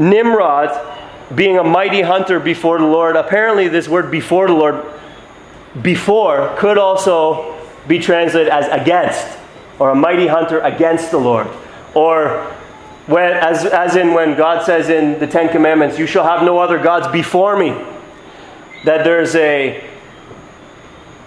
Nimrod 0.00 0.96
being 1.34 1.58
a 1.58 1.64
mighty 1.64 2.00
hunter 2.00 2.40
before 2.40 2.78
the 2.78 2.86
Lord. 2.86 3.16
Apparently, 3.16 3.68
this 3.68 3.88
word 3.88 4.10
before 4.10 4.48
the 4.48 4.54
Lord, 4.54 4.84
before, 5.80 6.54
could 6.56 6.78
also 6.78 7.56
be 7.86 7.98
translated 7.98 8.48
as 8.48 8.66
against, 8.68 9.38
or 9.78 9.90
a 9.90 9.94
mighty 9.94 10.26
hunter 10.26 10.60
against 10.60 11.10
the 11.10 11.18
Lord. 11.18 11.46
Or 11.94 12.44
when, 13.06 13.32
as, 13.32 13.64
as 13.66 13.96
in 13.96 14.14
when 14.14 14.36
God 14.36 14.64
says 14.64 14.88
in 14.88 15.18
the 15.18 15.26
Ten 15.26 15.50
Commandments, 15.50 15.98
You 15.98 16.06
shall 16.06 16.24
have 16.24 16.42
no 16.44 16.58
other 16.58 16.78
gods 16.78 17.06
before 17.08 17.56
me. 17.56 17.70
That 18.84 19.04
there's 19.04 19.34
a 19.34 19.86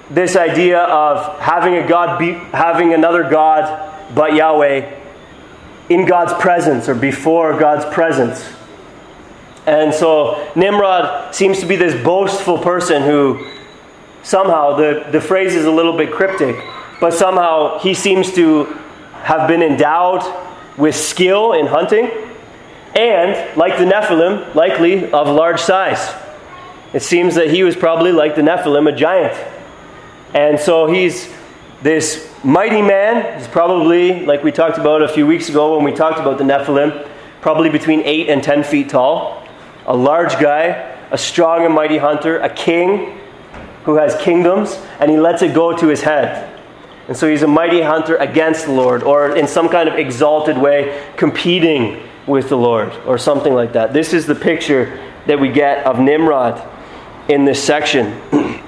this 0.09 0.35
idea 0.35 0.79
of 0.79 1.39
having 1.39 1.75
a 1.75 1.87
God 1.87 2.19
be, 2.19 2.33
having 2.33 2.93
another 2.93 3.29
God 3.29 3.91
but 4.13 4.33
Yahweh 4.33 4.99
in 5.89 6.05
God's 6.05 6.33
presence 6.41 6.89
or 6.89 6.95
before 6.95 7.57
God's 7.59 7.85
presence. 7.93 8.43
And 9.65 9.93
so 9.93 10.51
Nimrod 10.55 11.33
seems 11.33 11.59
to 11.59 11.65
be 11.65 11.75
this 11.75 12.01
boastful 12.03 12.57
person 12.57 13.03
who 13.03 13.47
somehow, 14.23 14.75
the, 14.75 15.05
the 15.11 15.21
phrase 15.21 15.55
is 15.55 15.65
a 15.65 15.71
little 15.71 15.95
bit 15.95 16.11
cryptic, 16.11 16.55
but 16.99 17.13
somehow 17.13 17.79
he 17.79 17.93
seems 17.93 18.33
to 18.33 18.65
have 19.23 19.47
been 19.47 19.61
endowed 19.61 20.21
with 20.77 20.95
skill 20.95 21.53
in 21.53 21.67
hunting, 21.67 22.09
and, 22.95 23.57
like 23.57 23.77
the 23.77 23.85
Nephilim, 23.85 24.53
likely 24.53 25.11
of 25.11 25.27
large 25.27 25.59
size. 25.59 26.13
It 26.93 27.01
seems 27.01 27.35
that 27.35 27.49
he 27.49 27.63
was 27.63 27.75
probably, 27.75 28.11
like 28.11 28.35
the 28.35 28.41
Nephilim, 28.41 28.91
a 28.91 28.95
giant. 28.95 29.33
And 30.33 30.59
so 30.59 30.87
he's 30.87 31.33
this 31.81 32.31
mighty 32.43 32.81
man. 32.81 33.39
He's 33.39 33.47
probably, 33.47 34.25
like 34.25 34.43
we 34.43 34.51
talked 34.51 34.77
about 34.77 35.01
a 35.01 35.07
few 35.07 35.25
weeks 35.25 35.49
ago 35.49 35.75
when 35.75 35.85
we 35.85 35.91
talked 35.91 36.19
about 36.19 36.37
the 36.37 36.43
Nephilim, 36.43 37.07
probably 37.41 37.69
between 37.69 38.01
8 38.01 38.29
and 38.29 38.43
10 38.43 38.63
feet 38.63 38.89
tall. 38.89 39.42
A 39.85 39.95
large 39.95 40.39
guy, 40.39 40.97
a 41.11 41.17
strong 41.17 41.65
and 41.65 41.73
mighty 41.73 41.97
hunter, 41.97 42.39
a 42.39 42.49
king 42.49 43.19
who 43.83 43.95
has 43.95 44.15
kingdoms, 44.21 44.79
and 44.99 45.11
he 45.11 45.17
lets 45.19 45.41
it 45.41 45.53
go 45.53 45.75
to 45.75 45.87
his 45.87 46.01
head. 46.01 46.49
And 47.07 47.17
so 47.17 47.29
he's 47.29 47.43
a 47.43 47.47
mighty 47.47 47.81
hunter 47.81 48.15
against 48.15 48.65
the 48.65 48.71
Lord, 48.71 49.03
or 49.03 49.35
in 49.35 49.47
some 49.47 49.67
kind 49.67 49.89
of 49.89 49.95
exalted 49.95 50.57
way, 50.57 51.05
competing 51.17 52.01
with 52.25 52.47
the 52.47 52.55
Lord, 52.55 52.93
or 53.05 53.17
something 53.17 53.53
like 53.53 53.73
that. 53.73 53.91
This 53.91 54.13
is 54.13 54.25
the 54.25 54.35
picture 54.35 54.97
that 55.27 55.39
we 55.39 55.51
get 55.51 55.85
of 55.85 55.99
Nimrod 55.99 56.65
in 57.27 57.43
this 57.43 57.61
section. 57.61 58.21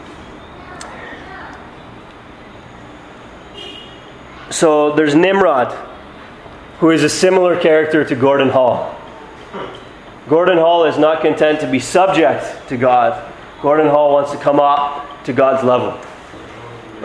so 4.49 4.93
there's 4.95 5.15
Nimrod, 5.15 5.71
who 6.79 6.91
is 6.91 7.03
a 7.03 7.09
similar 7.09 7.57
character 7.59 8.03
to 8.03 8.15
Gordon 8.15 8.49
Hall. 8.49 8.91
Gordon 10.27 10.57
Hall 10.57 10.85
is 10.85 10.97
not 10.97 11.21
content 11.21 11.59
to 11.59 11.67
be 11.69 11.79
subject 11.79 12.67
to 12.69 12.77
God. 12.77 13.31
Gordon 13.61 13.87
Hall 13.87 14.11
wants 14.13 14.31
to 14.31 14.37
come 14.37 14.59
up 14.59 15.23
to 15.25 15.33
God's 15.33 15.63
level. 15.63 15.99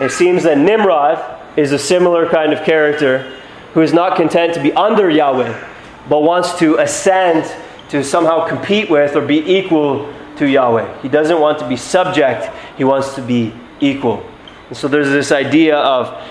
It 0.03 0.11
seems 0.11 0.43
that 0.43 0.57
Nimrod 0.57 1.39
is 1.57 1.71
a 1.71 1.79
similar 1.79 2.27
kind 2.27 2.53
of 2.53 2.63
character 2.63 3.37
who 3.73 3.81
is 3.81 3.93
not 3.93 4.17
content 4.17 4.53
to 4.55 4.61
be 4.61 4.73
under 4.73 5.09
Yahweh, 5.09 5.67
but 6.09 6.23
wants 6.23 6.57
to 6.59 6.77
ascend 6.77 7.51
to 7.89 8.03
somehow 8.03 8.47
compete 8.47 8.89
with 8.89 9.15
or 9.15 9.25
be 9.25 9.39
equal 9.39 10.11
to 10.37 10.47
Yahweh. 10.47 11.01
He 11.01 11.09
doesn't 11.09 11.39
want 11.39 11.59
to 11.59 11.67
be 11.67 11.77
subject, 11.77 12.49
he 12.77 12.83
wants 12.83 13.13
to 13.15 13.21
be 13.21 13.53
equal. 13.79 14.25
And 14.69 14.77
so 14.77 14.87
there's 14.87 15.09
this 15.09 15.31
idea 15.31 15.77
of, 15.77 16.23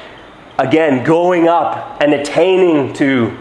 again, 0.58 1.04
going 1.04 1.46
up 1.46 2.00
and 2.02 2.14
attaining 2.14 2.94
to 2.94 3.36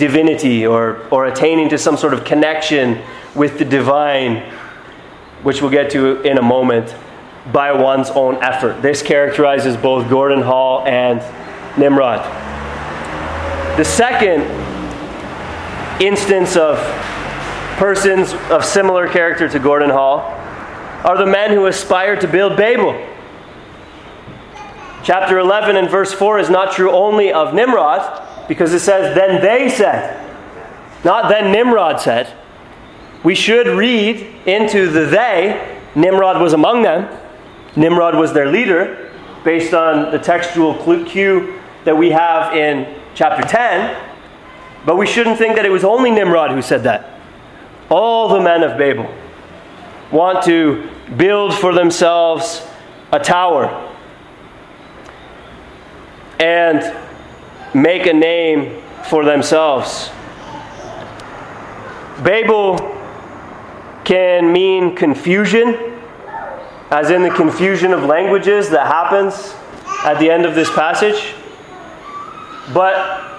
divinity 0.00 0.66
or, 0.66 1.06
or 1.10 1.26
attaining 1.26 1.68
to 1.68 1.78
some 1.78 1.96
sort 1.96 2.12
of 2.12 2.24
connection 2.24 3.00
with 3.36 3.58
the 3.58 3.64
divine, 3.64 4.38
which 5.44 5.62
we'll 5.62 5.70
get 5.70 5.90
to 5.92 6.22
in 6.22 6.38
a 6.38 6.42
moment 6.42 6.96
by 7.52 7.70
one's 7.70 8.10
own 8.10 8.42
effort. 8.42 8.82
This 8.82 9.02
characterizes 9.02 9.76
both 9.76 10.08
Gordon 10.10 10.42
Hall 10.42 10.84
and 10.86 11.20
Nimrod. 11.78 12.18
The 13.78 13.84
second 13.84 14.42
instance 16.02 16.56
of 16.56 16.78
persons 17.76 18.32
of 18.50 18.64
similar 18.64 19.06
character 19.06 19.48
to 19.48 19.58
Gordon 19.58 19.90
Hall 19.90 20.20
are 21.04 21.16
the 21.16 21.26
men 21.26 21.50
who 21.50 21.66
aspire 21.66 22.16
to 22.16 22.26
build 22.26 22.56
Babel. 22.56 23.06
Chapter 25.02 25.38
11 25.38 25.76
and 25.76 25.88
verse 25.88 26.12
4 26.12 26.38
is 26.38 26.50
not 26.50 26.72
true 26.72 26.90
only 26.90 27.32
of 27.32 27.54
Nimrod, 27.54 28.29
because 28.50 28.72
it 28.74 28.80
says, 28.80 29.14
Then 29.14 29.40
they 29.40 29.68
said, 29.68 30.26
not 31.04 31.28
then 31.28 31.52
Nimrod 31.52 32.00
said. 32.00 32.36
We 33.22 33.36
should 33.36 33.68
read 33.68 34.26
into 34.44 34.88
the 34.88 35.06
they. 35.06 35.78
Nimrod 35.94 36.42
was 36.42 36.52
among 36.52 36.82
them. 36.82 37.16
Nimrod 37.76 38.16
was 38.16 38.32
their 38.32 38.50
leader, 38.50 39.12
based 39.44 39.72
on 39.72 40.10
the 40.10 40.18
textual 40.18 40.74
cue 41.04 41.60
that 41.84 41.96
we 41.96 42.10
have 42.10 42.56
in 42.56 43.00
chapter 43.14 43.46
10. 43.46 43.96
But 44.84 44.96
we 44.96 45.06
shouldn't 45.06 45.38
think 45.38 45.54
that 45.54 45.64
it 45.64 45.70
was 45.70 45.84
only 45.84 46.10
Nimrod 46.10 46.50
who 46.50 46.60
said 46.60 46.82
that. 46.82 47.20
All 47.88 48.30
the 48.30 48.40
men 48.40 48.64
of 48.64 48.76
Babel 48.76 49.08
want 50.10 50.44
to 50.46 50.90
build 51.16 51.54
for 51.54 51.72
themselves 51.72 52.66
a 53.12 53.20
tower 53.20 53.86
and 56.40 56.82
make 57.74 58.06
a 58.06 58.12
name 58.12 58.82
for 59.08 59.24
themselves. 59.24 60.10
Babel 62.22 62.96
can 64.04 64.52
mean 64.52 64.94
confusion 64.94 65.90
as 66.90 67.10
in 67.10 67.22
the 67.22 67.30
confusion 67.30 67.92
of 67.92 68.04
languages 68.04 68.68
that 68.70 68.86
happens 68.86 69.54
at 70.04 70.18
the 70.18 70.28
end 70.28 70.44
of 70.44 70.54
this 70.54 70.68
passage. 70.70 71.34
But 72.74 73.38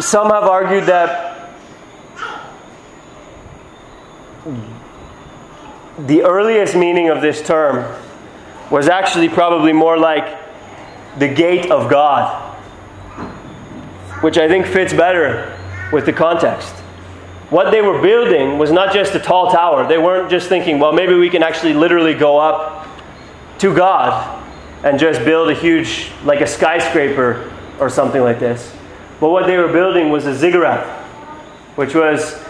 some 0.00 0.30
have 0.30 0.44
argued 0.44 0.84
that 0.86 1.54
the 5.98 6.22
earliest 6.22 6.74
meaning 6.74 7.08
of 7.08 7.20
this 7.20 7.40
term 7.42 8.00
was 8.70 8.88
actually 8.88 9.28
probably 9.28 9.72
more 9.72 9.96
like 9.96 10.47
the 11.18 11.28
gate 11.28 11.70
of 11.70 11.90
God, 11.90 12.54
which 14.22 14.38
I 14.38 14.48
think 14.48 14.66
fits 14.66 14.92
better 14.92 15.56
with 15.92 16.06
the 16.06 16.12
context 16.12 16.74
what 17.50 17.70
they 17.70 17.80
were 17.80 18.00
building 18.02 18.58
was 18.58 18.70
not 18.70 18.92
just 18.92 19.14
a 19.14 19.18
tall 19.18 19.50
tower. 19.50 19.86
They 19.86 19.96
weren't 19.96 20.30
just 20.30 20.48
thinking, 20.48 20.78
well, 20.78 20.92
maybe 20.92 21.14
we 21.14 21.30
can 21.30 21.42
actually 21.42 21.72
literally 21.72 22.14
go 22.14 22.38
up 22.38 22.86
to 23.58 23.74
God 23.74 24.44
and 24.84 24.98
just 24.98 25.24
build 25.24 25.48
a 25.48 25.54
huge, 25.54 26.10
like 26.24 26.40
a 26.40 26.46
skyscraper 26.46 27.50
or 27.80 27.88
something 27.88 28.20
like 28.20 28.38
this. 28.38 28.74
But 29.18 29.30
what 29.30 29.46
they 29.46 29.56
were 29.56 29.72
building 29.72 30.10
was 30.10 30.26
a 30.26 30.34
ziggurat, 30.34 30.86
which 31.76 31.94
was 31.94 32.40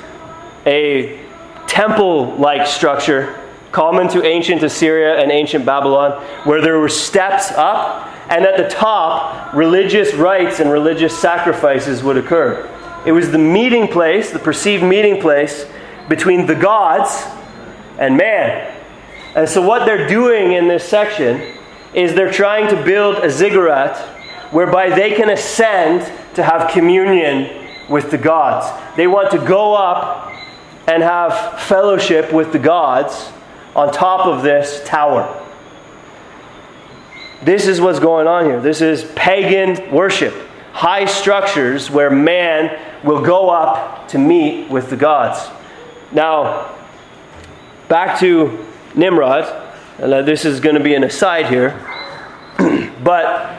a 0.66 1.20
temple 1.66 2.34
like 2.36 2.66
structure 2.66 3.38
common 3.70 4.08
to 4.08 4.24
ancient 4.24 4.62
Assyria 4.62 5.20
and 5.20 5.30
ancient 5.30 5.64
Babylon, 5.64 6.22
where 6.44 6.60
there 6.60 6.78
were 6.78 6.88
steps 6.88 7.52
up, 7.52 8.08
and 8.28 8.44
at 8.44 8.56
the 8.56 8.68
top, 8.68 9.54
religious 9.54 10.14
rites 10.14 10.60
and 10.60 10.70
religious 10.70 11.18
sacrifices 11.18 12.02
would 12.02 12.16
occur. 12.16 12.68
It 13.06 13.12
was 13.12 13.30
the 13.30 13.38
meeting 13.38 13.88
place, 13.88 14.30
the 14.30 14.38
perceived 14.38 14.82
meeting 14.82 15.20
place 15.20 15.66
between 16.08 16.46
the 16.46 16.54
gods 16.54 17.24
and 17.98 18.16
man. 18.16 18.74
And 19.34 19.48
so, 19.48 19.66
what 19.66 19.86
they're 19.86 20.08
doing 20.08 20.52
in 20.52 20.68
this 20.68 20.84
section 20.84 21.54
is 21.94 22.14
they're 22.14 22.32
trying 22.32 22.68
to 22.68 22.82
build 22.84 23.16
a 23.24 23.30
ziggurat 23.30 23.96
whereby 24.52 24.90
they 24.90 25.14
can 25.14 25.30
ascend 25.30 26.10
to 26.34 26.42
have 26.42 26.70
communion 26.70 27.66
with 27.88 28.10
the 28.10 28.18
gods. 28.18 28.66
They 28.96 29.06
want 29.06 29.30
to 29.30 29.38
go 29.38 29.74
up 29.74 30.32
and 30.86 31.02
have 31.02 31.60
fellowship 31.62 32.32
with 32.32 32.52
the 32.52 32.58
gods 32.58 33.30
on 33.74 33.92
top 33.92 34.26
of 34.26 34.42
this 34.42 34.82
tower. 34.84 35.47
This 37.42 37.66
is 37.66 37.80
what's 37.80 38.00
going 38.00 38.26
on 38.26 38.44
here. 38.44 38.60
This 38.60 38.80
is 38.80 39.04
pagan 39.14 39.92
worship 39.92 40.34
high 40.78 41.06
structures 41.06 41.90
where 41.90 42.08
man 42.08 42.78
will 43.02 43.20
go 43.20 43.50
up 43.50 44.06
to 44.06 44.16
meet 44.16 44.70
with 44.70 44.90
the 44.90 44.96
gods. 44.96 45.50
Now, 46.12 46.72
back 47.88 48.20
to 48.20 48.64
Nimrod, 48.94 49.42
uh, 50.00 50.22
this 50.22 50.44
is 50.44 50.60
going 50.60 50.76
to 50.76 50.82
be 50.82 50.94
an 50.94 51.02
aside 51.02 51.46
here, 51.46 51.84
but 53.02 53.58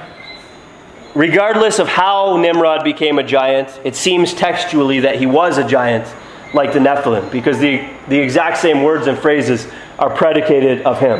regardless 1.13 1.79
of 1.79 1.89
how 1.89 2.37
Nimrod 2.37 2.85
became 2.85 3.19
a 3.19 3.23
giant, 3.23 3.81
it 3.83 3.97
seems 3.97 4.33
textually 4.33 5.01
that 5.01 5.17
he 5.17 5.25
was 5.25 5.57
a 5.57 5.67
giant 5.67 6.07
like 6.53 6.71
the 6.71 6.79
Nephilim, 6.79 7.29
because 7.31 7.59
the, 7.59 7.85
the 8.07 8.17
exact 8.17 8.59
same 8.59 8.81
words 8.81 9.07
and 9.07 9.17
phrases 9.17 9.67
are 9.99 10.09
predicated 10.09 10.83
of 10.83 11.01
him. 11.01 11.19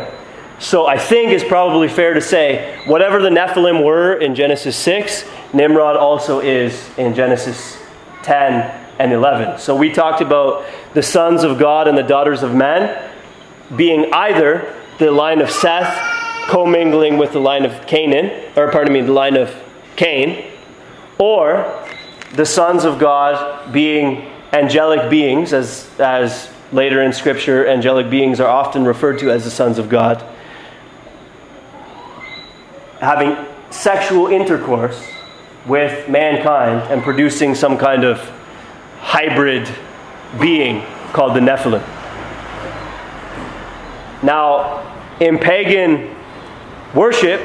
So 0.60 0.88
I 0.88 0.98
think 0.98 1.32
it's 1.32 1.44
probably 1.44 1.88
fair 1.88 2.14
to 2.14 2.22
say 2.22 2.78
whatever 2.86 3.22
the 3.22 3.30
Nephilim 3.30 3.84
were 3.84 4.16
in 4.16 4.36
Genesis 4.36 4.76
6, 4.76 5.24
Nimrod 5.54 5.96
also 5.96 6.42
is 6.42 6.90
in 6.98 7.16
Genesis 7.16 7.82
10 8.24 8.88
and 9.00 9.14
11. 9.14 9.60
So 9.60 9.74
we 9.74 9.90
talked 9.90 10.20
about 10.20 10.66
the 10.94 11.02
sons 11.02 11.44
of 11.44 11.58
God 11.58 11.88
and 11.88 11.98
the 11.98 12.04
daughters 12.04 12.44
of 12.44 12.54
men 12.54 13.10
being 13.74 14.14
either 14.14 14.76
the 14.98 15.12
line 15.12 15.40
of 15.40 15.50
Seth 15.50 15.98
commingling 16.50 17.18
with 17.18 17.32
the 17.32 17.40
line 17.40 17.64
of 17.64 17.88
Canaan, 17.88 18.52
or 18.58 18.70
pardon 18.70 18.92
me, 18.92 19.00
the 19.00 19.14
line 19.14 19.38
of 19.38 19.56
Cain, 19.96 20.46
or 21.18 21.88
the 22.34 22.46
sons 22.46 22.84
of 22.84 23.00
God 23.00 23.72
being 23.72 24.30
angelic 24.52 25.10
beings, 25.10 25.54
as, 25.54 25.90
as 26.00 26.52
later 26.74 27.02
in 27.02 27.14
Scripture, 27.14 27.66
angelic 27.66 28.10
beings 28.10 28.42
are 28.42 28.50
often 28.50 28.84
referred 28.84 29.20
to 29.20 29.32
as 29.32 29.46
the 29.46 29.52
sons 29.52 29.78
of 29.78 29.88
God 29.88 30.22
having 33.00 33.36
sexual 33.72 34.28
intercourse 34.28 35.10
with 35.66 36.10
mankind 36.10 36.92
and 36.92 37.02
producing 37.02 37.56
some 37.56 37.78
kind 37.78 38.04
of 38.04 38.20
hybrid 39.00 39.70
being 40.40 40.84
called 41.14 41.36
the 41.36 41.40
Nephilim. 41.40 41.82
Now, 44.22 44.86
in 45.20 45.38
pagan 45.38 46.16
worship, 46.94 47.42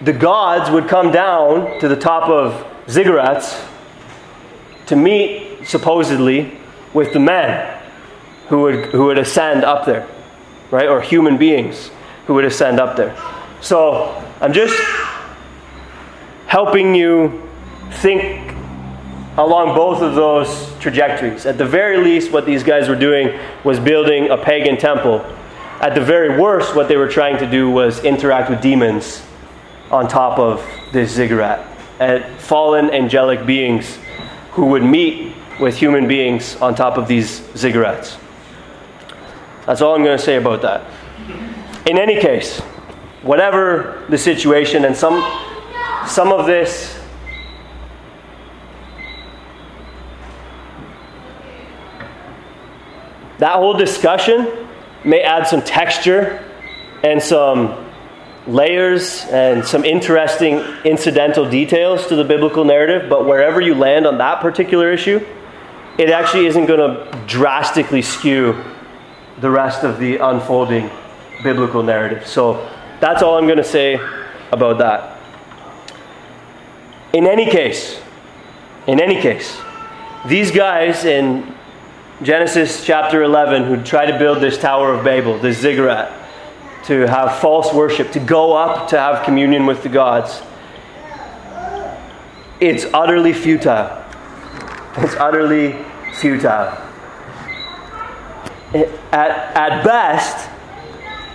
the 0.00 0.12
gods 0.12 0.70
would 0.70 0.88
come 0.88 1.10
down 1.10 1.78
to 1.80 1.88
the 1.88 1.96
top 1.96 2.28
of 2.28 2.66
ziggurats 2.86 3.66
to 4.86 4.96
meet, 4.96 5.66
supposedly, 5.66 6.56
with 6.94 7.12
the 7.12 7.20
men 7.20 7.82
who 8.48 8.62
would, 8.62 8.86
who 8.86 9.04
would 9.06 9.18
ascend 9.18 9.64
up 9.64 9.84
there, 9.84 10.08
right? 10.70 10.88
Or 10.88 11.02
human 11.02 11.36
beings 11.36 11.90
who 12.28 12.34
would 12.34 12.44
ascend 12.44 12.78
up 12.78 12.94
there. 12.94 13.16
So 13.62 14.22
I'm 14.42 14.52
just 14.52 14.78
helping 16.46 16.94
you 16.94 17.42
think 17.90 18.54
along 19.38 19.74
both 19.74 20.02
of 20.02 20.14
those 20.14 20.78
trajectories. 20.78 21.46
At 21.46 21.56
the 21.56 21.64
very 21.64 21.96
least, 21.96 22.30
what 22.30 22.44
these 22.44 22.62
guys 22.62 22.86
were 22.86 22.96
doing 22.96 23.40
was 23.64 23.80
building 23.80 24.28
a 24.28 24.36
pagan 24.36 24.76
temple. 24.76 25.20
At 25.80 25.94
the 25.94 26.02
very 26.02 26.38
worst, 26.38 26.76
what 26.76 26.86
they 26.86 26.98
were 26.98 27.08
trying 27.08 27.38
to 27.38 27.50
do 27.50 27.70
was 27.70 28.04
interact 28.04 28.50
with 28.50 28.60
demons 28.60 29.24
on 29.90 30.06
top 30.06 30.38
of 30.38 30.62
this 30.92 31.10
ziggurat. 31.10 31.66
And 31.98 32.38
fallen 32.38 32.90
angelic 32.90 33.46
beings 33.46 33.98
who 34.50 34.66
would 34.66 34.82
meet 34.82 35.34
with 35.58 35.78
human 35.78 36.06
beings 36.06 36.56
on 36.56 36.74
top 36.74 36.98
of 36.98 37.08
these 37.08 37.40
ziggurats. 37.54 38.18
That's 39.64 39.80
all 39.80 39.94
I'm 39.94 40.04
going 40.04 40.18
to 40.18 40.22
say 40.22 40.36
about 40.36 40.60
that. 40.60 40.84
In 41.86 41.98
any 41.98 42.20
case, 42.20 42.60
whatever 43.22 44.04
the 44.08 44.18
situation, 44.18 44.84
and 44.84 44.96
some, 44.96 45.22
some 46.06 46.32
of 46.32 46.46
this 46.46 46.98
that 53.38 53.54
whole 53.54 53.74
discussion 53.74 54.68
may 55.04 55.22
add 55.22 55.46
some 55.46 55.62
texture 55.62 56.44
and 57.02 57.22
some 57.22 57.86
layers 58.46 59.24
and 59.26 59.64
some 59.64 59.84
interesting 59.84 60.58
incidental 60.84 61.48
details 61.48 62.06
to 62.08 62.16
the 62.16 62.24
biblical 62.24 62.64
narrative, 62.64 63.08
but 63.08 63.26
wherever 63.26 63.60
you 63.60 63.74
land 63.74 64.06
on 64.06 64.18
that 64.18 64.40
particular 64.40 64.92
issue, 64.92 65.24
it 65.98 66.10
actually 66.10 66.46
isn't 66.46 66.66
going 66.66 66.80
to 66.80 67.24
drastically 67.26 68.02
skew 68.02 68.62
the 69.40 69.50
rest 69.50 69.84
of 69.84 69.98
the 69.98 70.16
unfolding 70.16 70.90
biblical 71.42 71.82
narrative. 71.82 72.26
So 72.26 72.68
that's 73.00 73.22
all 73.22 73.36
I'm 73.36 73.46
going 73.46 73.58
to 73.58 73.64
say 73.64 74.00
about 74.50 74.78
that. 74.78 75.18
In 77.12 77.26
any 77.26 77.50
case, 77.50 78.00
in 78.86 79.00
any 79.00 79.20
case, 79.20 79.58
these 80.26 80.50
guys 80.50 81.04
in 81.04 81.54
Genesis 82.22 82.84
chapter 82.84 83.22
11 83.22 83.64
who 83.64 83.82
try 83.82 84.06
to 84.06 84.18
build 84.18 84.40
this 84.40 84.58
Tower 84.58 84.92
of 84.94 85.04
Babel, 85.04 85.38
this 85.38 85.58
ziggurat, 85.58 86.12
to 86.84 87.06
have 87.06 87.38
false 87.38 87.72
worship, 87.72 88.10
to 88.12 88.20
go 88.20 88.56
up 88.56 88.88
to 88.88 88.98
have 88.98 89.24
communion 89.24 89.66
with 89.66 89.82
the 89.82 89.88
gods. 89.88 90.42
It's 92.60 92.84
utterly 92.92 93.32
futile. 93.32 94.04
It's 94.96 95.14
utterly 95.14 95.76
futile. 96.14 96.76
At, 99.12 99.30
at 99.56 99.84
best, 99.84 100.50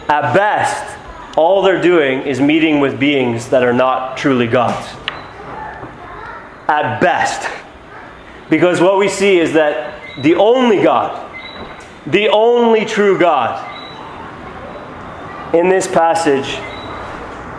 at 0.09 0.33
best, 0.33 0.97
all 1.37 1.61
they're 1.61 1.81
doing 1.81 2.21
is 2.21 2.39
meeting 2.39 2.79
with 2.79 2.99
beings 2.99 3.49
that 3.49 3.63
are 3.63 3.73
not 3.73 4.17
truly 4.17 4.47
gods. 4.47 4.87
At 6.67 6.99
best. 6.99 7.49
Because 8.49 8.81
what 8.81 8.97
we 8.97 9.09
see 9.09 9.39
is 9.39 9.53
that 9.53 9.99
the 10.21 10.35
only 10.35 10.83
God, 10.83 11.19
the 12.05 12.29
only 12.29 12.85
true 12.85 13.17
God, 13.17 13.69
in 15.53 15.69
this 15.69 15.87
passage 15.87 16.59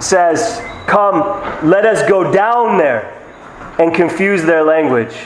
says, 0.02 0.60
Come, 0.86 1.20
let 1.68 1.86
us 1.86 2.06
go 2.08 2.30
down 2.30 2.76
there 2.76 3.10
and 3.78 3.94
confuse 3.94 4.42
their 4.44 4.62
language. 4.62 5.16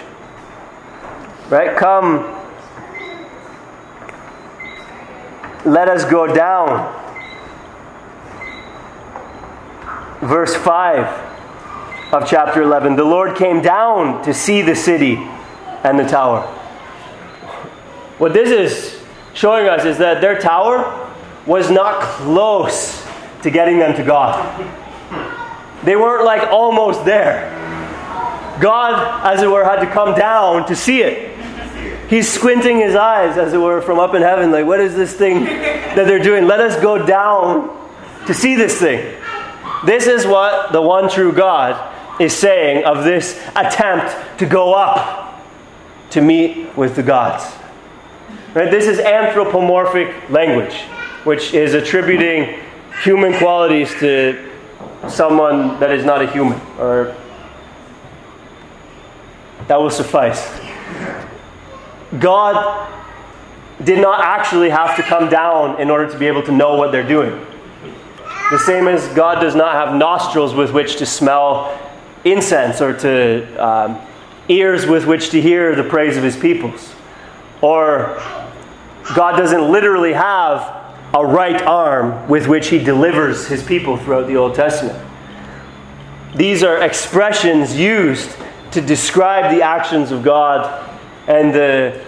Right? 1.50 1.76
Come, 1.76 2.18
let 5.64 5.88
us 5.88 6.04
go 6.04 6.32
down. 6.32 6.94
Verse 10.20 10.54
5 10.56 12.12
of 12.12 12.28
chapter 12.28 12.62
11 12.62 12.96
The 12.96 13.04
Lord 13.04 13.36
came 13.36 13.62
down 13.62 14.24
to 14.24 14.34
see 14.34 14.62
the 14.62 14.74
city 14.74 15.16
and 15.84 15.98
the 15.98 16.08
tower. 16.08 16.42
What 18.18 18.32
this 18.32 18.50
is 18.50 19.00
showing 19.32 19.68
us 19.68 19.84
is 19.84 19.98
that 19.98 20.20
their 20.20 20.40
tower 20.40 21.08
was 21.46 21.70
not 21.70 22.02
close 22.02 23.06
to 23.42 23.50
getting 23.50 23.78
them 23.78 23.94
to 23.94 24.02
God. 24.02 24.58
They 25.84 25.94
weren't 25.94 26.24
like 26.24 26.48
almost 26.50 27.04
there. 27.04 27.54
God, 28.60 29.24
as 29.24 29.40
it 29.40 29.48
were, 29.48 29.62
had 29.62 29.80
to 29.80 29.86
come 29.86 30.18
down 30.18 30.66
to 30.66 30.74
see 30.74 31.02
it. 31.02 31.36
He's 32.08 32.28
squinting 32.28 32.78
his 32.78 32.96
eyes, 32.96 33.38
as 33.38 33.52
it 33.52 33.58
were, 33.58 33.80
from 33.82 34.00
up 34.00 34.14
in 34.14 34.22
heaven, 34.22 34.50
like, 34.50 34.66
what 34.66 34.80
is 34.80 34.96
this 34.96 35.14
thing 35.14 35.44
that 35.44 36.06
they're 36.06 36.18
doing? 36.18 36.46
Let 36.46 36.58
us 36.58 36.80
go 36.82 37.06
down 37.06 37.68
to 38.26 38.34
see 38.34 38.56
this 38.56 38.80
thing. 38.80 39.17
This 39.84 40.06
is 40.06 40.26
what 40.26 40.72
the 40.72 40.82
one 40.82 41.08
true 41.08 41.32
God 41.32 41.94
is 42.20 42.34
saying 42.34 42.84
of 42.84 43.04
this 43.04 43.40
attempt 43.54 44.38
to 44.38 44.46
go 44.46 44.74
up 44.74 45.40
to 46.10 46.20
meet 46.20 46.76
with 46.76 46.96
the 46.96 47.02
gods. 47.02 47.54
Right? 48.54 48.70
This 48.70 48.86
is 48.86 48.98
anthropomorphic 48.98 50.30
language 50.30 50.74
which 51.24 51.52
is 51.52 51.74
attributing 51.74 52.58
human 53.02 53.34
qualities 53.34 53.90
to 53.96 54.50
someone 55.08 55.78
that 55.80 55.90
is 55.90 56.04
not 56.04 56.22
a 56.22 56.30
human, 56.30 56.58
or 56.78 57.14
that 59.66 59.78
will 59.78 59.90
suffice. 59.90 60.58
God 62.18 62.88
did 63.84 64.00
not 64.00 64.20
actually 64.20 64.70
have 64.70 64.96
to 64.96 65.02
come 65.02 65.28
down 65.28 65.80
in 65.80 65.90
order 65.90 66.10
to 66.10 66.18
be 66.18 66.26
able 66.26 66.42
to 66.44 66.52
know 66.52 66.76
what 66.76 66.90
they're 66.92 67.06
doing. 67.06 67.44
The 68.50 68.58
same 68.58 68.88
as 68.88 69.06
God 69.08 69.40
does 69.40 69.54
not 69.54 69.74
have 69.74 69.94
nostrils 69.94 70.54
with 70.54 70.72
which 70.72 70.96
to 70.96 71.06
smell 71.06 71.78
incense 72.24 72.80
or 72.80 72.96
to 72.98 73.56
um, 73.56 73.98
ears 74.48 74.86
with 74.86 75.06
which 75.06 75.30
to 75.30 75.40
hear 75.40 75.74
the 75.74 75.84
praise 75.84 76.16
of 76.16 76.22
his 76.22 76.36
peoples. 76.36 76.94
Or 77.60 78.22
God 79.14 79.36
doesn't 79.36 79.70
literally 79.70 80.14
have 80.14 80.76
a 81.14 81.24
right 81.24 81.60
arm 81.62 82.26
with 82.26 82.46
which 82.46 82.68
he 82.68 82.78
delivers 82.78 83.46
his 83.46 83.62
people 83.62 83.98
throughout 83.98 84.26
the 84.26 84.36
Old 84.36 84.54
Testament. 84.54 84.98
These 86.34 86.62
are 86.62 86.82
expressions 86.82 87.76
used 87.76 88.34
to 88.70 88.80
describe 88.80 89.54
the 89.54 89.62
actions 89.62 90.10
of 90.10 90.22
God 90.22 90.88
and 91.26 91.54
the 91.54 92.02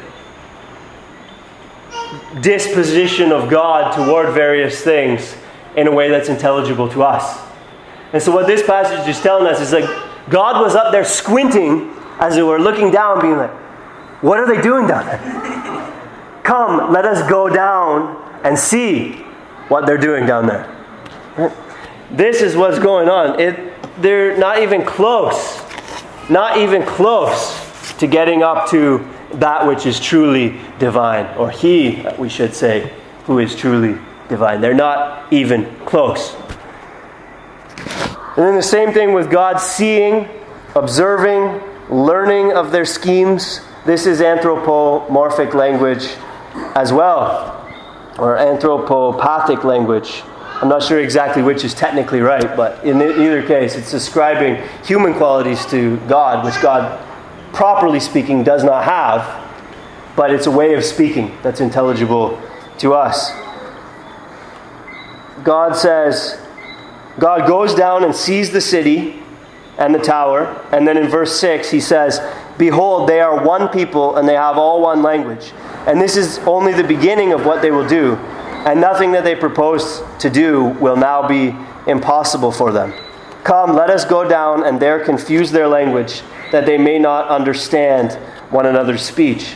disposition 2.40 3.30
of 3.30 3.50
God 3.50 3.94
toward 3.94 4.32
various 4.34 4.80
things 4.80 5.34
in 5.76 5.86
a 5.86 5.92
way 5.92 6.10
that's 6.10 6.28
intelligible 6.28 6.88
to 6.90 7.02
us. 7.02 7.40
And 8.12 8.22
so, 8.22 8.32
what 8.32 8.46
this 8.46 8.62
passage 8.62 9.08
is 9.08 9.20
telling 9.20 9.46
us 9.46 9.60
is 9.60 9.72
like 9.72 9.88
God 10.28 10.62
was 10.62 10.74
up 10.74 10.92
there 10.92 11.04
squinting 11.04 11.90
as 12.18 12.34
they 12.34 12.42
were 12.42 12.58
looking 12.58 12.90
down, 12.90 13.20
being 13.20 13.36
like, 13.36 13.50
What 14.22 14.38
are 14.38 14.46
they 14.46 14.60
doing 14.60 14.86
down 14.86 15.06
there? 15.06 16.42
Come, 16.42 16.92
let 16.92 17.04
us 17.04 17.28
go 17.28 17.48
down 17.48 18.16
and 18.44 18.58
see 18.58 19.12
what 19.68 19.86
they're 19.86 19.98
doing 19.98 20.26
down 20.26 20.46
there. 20.46 20.76
This 22.10 22.42
is 22.42 22.56
what's 22.56 22.78
going 22.78 23.08
on. 23.08 23.38
It, 23.38 23.72
they're 24.02 24.36
not 24.36 24.62
even 24.62 24.84
close, 24.84 25.62
not 26.28 26.58
even 26.58 26.84
close 26.84 27.94
to 27.98 28.06
getting 28.06 28.42
up 28.42 28.68
to 28.70 29.06
that 29.34 29.66
which 29.66 29.86
is 29.86 30.00
truly 30.00 30.58
divine, 30.78 31.26
or 31.36 31.50
He, 31.50 32.04
we 32.18 32.28
should 32.28 32.54
say, 32.54 32.92
who 33.24 33.38
is 33.38 33.54
truly 33.54 33.98
divine. 34.30 34.62
They're 34.62 34.72
not 34.72 35.30
even 35.30 35.66
close. 35.84 36.34
And 38.36 38.46
then 38.46 38.54
the 38.54 38.62
same 38.62 38.92
thing 38.92 39.12
with 39.12 39.30
God 39.30 39.58
seeing, 39.58 40.26
observing, 40.74 41.60
learning 41.90 42.52
of 42.52 42.72
their 42.72 42.86
schemes. 42.86 43.60
This 43.84 44.06
is 44.06 44.22
anthropomorphic 44.22 45.52
language 45.52 46.08
as 46.74 46.92
well 46.92 47.56
or 48.18 48.36
anthropopathic 48.36 49.64
language. 49.64 50.22
I'm 50.62 50.68
not 50.68 50.82
sure 50.82 51.00
exactly 51.00 51.42
which 51.42 51.64
is 51.64 51.72
technically 51.74 52.20
right, 52.20 52.54
but 52.56 52.84
in 52.84 53.00
either 53.00 53.42
case, 53.42 53.76
it's 53.76 53.90
describing 53.90 54.62
human 54.84 55.14
qualities 55.14 55.64
to 55.66 55.96
God, 56.06 56.44
which 56.44 56.60
God, 56.60 56.98
properly 57.54 57.98
speaking, 57.98 58.44
does 58.44 58.62
not 58.62 58.84
have, 58.84 59.48
but 60.16 60.30
it's 60.30 60.46
a 60.46 60.50
way 60.50 60.74
of 60.74 60.84
speaking 60.84 61.36
that's 61.42 61.60
intelligible 61.60 62.40
to 62.78 62.92
us. 62.92 63.30
God 65.44 65.76
says, 65.76 66.38
God 67.18 67.46
goes 67.46 67.74
down 67.74 68.04
and 68.04 68.14
sees 68.14 68.50
the 68.50 68.60
city 68.60 69.22
and 69.78 69.94
the 69.94 69.98
tower, 69.98 70.46
and 70.72 70.86
then 70.86 70.96
in 70.96 71.08
verse 71.08 71.40
6, 71.40 71.70
he 71.70 71.80
says, 71.80 72.20
Behold, 72.58 73.08
they 73.08 73.20
are 73.20 73.42
one 73.42 73.68
people 73.68 74.16
and 74.16 74.28
they 74.28 74.34
have 74.34 74.58
all 74.58 74.82
one 74.82 75.02
language. 75.02 75.52
And 75.86 75.98
this 75.98 76.16
is 76.16 76.38
only 76.40 76.74
the 76.74 76.84
beginning 76.84 77.32
of 77.32 77.46
what 77.46 77.62
they 77.62 77.70
will 77.70 77.88
do. 77.88 78.16
And 78.66 78.78
nothing 78.78 79.12
that 79.12 79.24
they 79.24 79.34
propose 79.34 80.02
to 80.18 80.28
do 80.28 80.64
will 80.64 80.96
now 80.96 81.26
be 81.26 81.56
impossible 81.86 82.52
for 82.52 82.70
them. 82.72 82.92
Come, 83.44 83.74
let 83.74 83.88
us 83.88 84.04
go 84.04 84.28
down 84.28 84.66
and 84.66 84.78
there 84.78 85.02
confuse 85.02 85.50
their 85.50 85.66
language, 85.66 86.20
that 86.52 86.66
they 86.66 86.76
may 86.76 86.98
not 86.98 87.28
understand 87.28 88.12
one 88.50 88.66
another's 88.66 89.02
speech. 89.02 89.54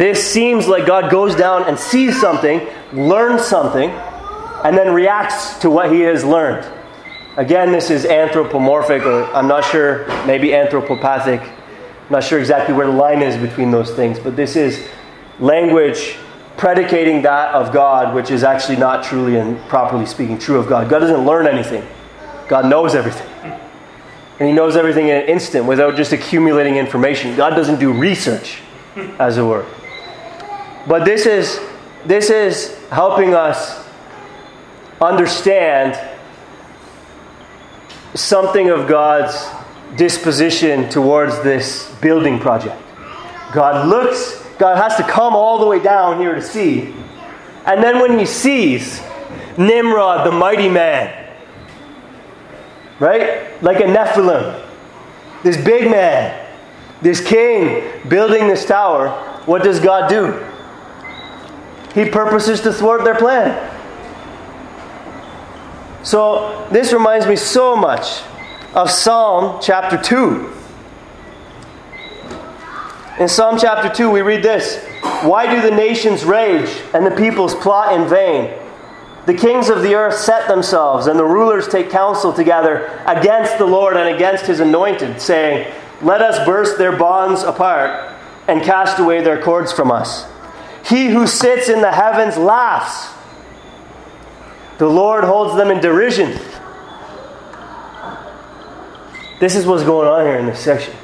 This 0.00 0.26
seems 0.26 0.66
like 0.66 0.86
God 0.86 1.10
goes 1.10 1.34
down 1.34 1.64
and 1.64 1.78
sees 1.78 2.18
something, 2.18 2.66
learns 2.90 3.42
something, 3.44 3.90
and 3.90 4.74
then 4.74 4.94
reacts 4.94 5.58
to 5.58 5.68
what 5.68 5.92
he 5.92 6.00
has 6.00 6.24
learned. 6.24 6.66
Again, 7.36 7.70
this 7.70 7.90
is 7.90 8.06
anthropomorphic, 8.06 9.02
or 9.02 9.24
I'm 9.34 9.46
not 9.46 9.62
sure, 9.62 10.06
maybe 10.24 10.52
anthropopathic. 10.52 11.42
I'm 11.42 12.08
not 12.08 12.24
sure 12.24 12.38
exactly 12.38 12.74
where 12.74 12.86
the 12.86 12.94
line 12.94 13.20
is 13.20 13.36
between 13.36 13.70
those 13.70 13.90
things, 13.90 14.18
but 14.18 14.36
this 14.36 14.56
is 14.56 14.88
language 15.38 16.16
predicating 16.56 17.20
that 17.20 17.52
of 17.54 17.70
God, 17.70 18.14
which 18.14 18.30
is 18.30 18.42
actually 18.42 18.78
not 18.78 19.04
truly 19.04 19.36
and 19.36 19.58
properly 19.68 20.06
speaking 20.06 20.38
true 20.38 20.58
of 20.58 20.66
God. 20.66 20.88
God 20.88 21.00
doesn't 21.00 21.26
learn 21.26 21.46
anything, 21.46 21.86
God 22.48 22.64
knows 22.64 22.94
everything. 22.94 23.28
And 24.38 24.48
He 24.48 24.54
knows 24.54 24.76
everything 24.76 25.08
in 25.08 25.16
an 25.16 25.28
instant 25.28 25.66
without 25.66 25.94
just 25.94 26.12
accumulating 26.12 26.76
information. 26.76 27.36
God 27.36 27.50
doesn't 27.50 27.78
do 27.78 27.92
research, 27.92 28.62
as 29.18 29.36
it 29.36 29.42
were. 29.42 29.66
But 30.86 31.04
this 31.04 31.26
is, 31.26 31.60
this 32.04 32.30
is 32.30 32.76
helping 32.88 33.34
us 33.34 33.86
understand 35.00 35.98
something 38.14 38.70
of 38.70 38.88
God's 38.88 39.46
disposition 39.96 40.88
towards 40.88 41.42
this 41.42 41.92
building 42.00 42.38
project. 42.38 42.80
God 43.52 43.88
looks 43.88 44.40
God 44.60 44.76
has 44.76 44.94
to 44.96 45.02
come 45.02 45.34
all 45.34 45.58
the 45.58 45.66
way 45.66 45.82
down 45.82 46.20
here 46.20 46.34
to 46.34 46.42
see. 46.42 46.94
And 47.64 47.82
then 47.82 47.98
when 47.98 48.18
he 48.18 48.26
sees 48.26 49.00
Nimrod, 49.56 50.26
the 50.26 50.32
mighty 50.32 50.68
man, 50.68 51.34
right? 52.98 53.62
Like 53.62 53.78
a 53.78 53.84
Nephilim, 53.84 54.62
this 55.42 55.56
big 55.56 55.90
man, 55.90 56.46
this 57.00 57.26
king 57.26 58.06
building 58.06 58.48
this 58.48 58.66
tower, 58.66 59.08
what 59.46 59.62
does 59.62 59.80
God 59.80 60.10
do? 60.10 60.46
He 61.94 62.08
purposes 62.08 62.60
to 62.62 62.72
thwart 62.72 63.04
their 63.04 63.16
plan. 63.16 63.78
So, 66.02 66.66
this 66.70 66.92
reminds 66.92 67.26
me 67.26 67.36
so 67.36 67.76
much 67.76 68.22
of 68.74 68.90
Psalm 68.90 69.60
chapter 69.60 69.98
2. 69.98 70.56
In 73.18 73.28
Psalm 73.28 73.58
chapter 73.60 73.92
2, 73.94 74.10
we 74.10 74.22
read 74.22 74.42
this 74.42 74.82
Why 75.22 75.52
do 75.52 75.60
the 75.60 75.74
nations 75.74 76.24
rage 76.24 76.80
and 76.94 77.04
the 77.04 77.10
peoples 77.10 77.54
plot 77.54 78.00
in 78.00 78.08
vain? 78.08 78.56
The 79.26 79.34
kings 79.34 79.68
of 79.68 79.82
the 79.82 79.94
earth 79.94 80.14
set 80.14 80.48
themselves, 80.48 81.06
and 81.06 81.18
the 81.18 81.24
rulers 81.24 81.68
take 81.68 81.90
counsel 81.90 82.32
together 82.32 82.86
against 83.06 83.58
the 83.58 83.66
Lord 83.66 83.96
and 83.96 84.14
against 84.14 84.46
his 84.46 84.60
anointed, 84.60 85.20
saying, 85.20 85.70
Let 86.00 86.22
us 86.22 86.44
burst 86.46 86.78
their 86.78 86.96
bonds 86.96 87.42
apart 87.42 88.16
and 88.48 88.62
cast 88.62 88.98
away 88.98 89.22
their 89.22 89.42
cords 89.42 89.70
from 89.70 89.90
us. 89.90 90.24
He 90.84 91.08
who 91.08 91.26
sits 91.26 91.68
in 91.68 91.80
the 91.80 91.92
heavens 91.92 92.36
laughs. 92.36 93.16
The 94.78 94.86
Lord 94.88 95.24
holds 95.24 95.56
them 95.56 95.70
in 95.70 95.80
derision. 95.80 96.38
This 99.40 99.56
is 99.56 99.66
what's 99.66 99.84
going 99.84 100.08
on 100.08 100.24
here 100.24 100.36
in 100.36 100.46
this 100.46 100.60
section. 100.60 100.94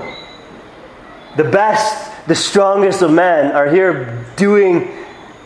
The 1.37 1.45
best, 1.45 2.11
the 2.27 2.35
strongest 2.35 3.03
of 3.03 3.11
men 3.11 3.53
are 3.53 3.69
here 3.69 4.27
doing 4.37 4.91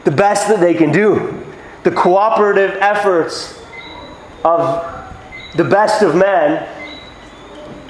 the 0.04 0.10
best 0.10 0.48
that 0.48 0.60
they 0.60 0.74
can 0.74 0.92
do. 0.92 1.44
The 1.82 1.90
cooperative 1.90 2.76
efforts 2.80 3.60
of 4.44 4.86
the 5.56 5.64
best 5.64 6.02
of 6.02 6.14
men 6.14 6.66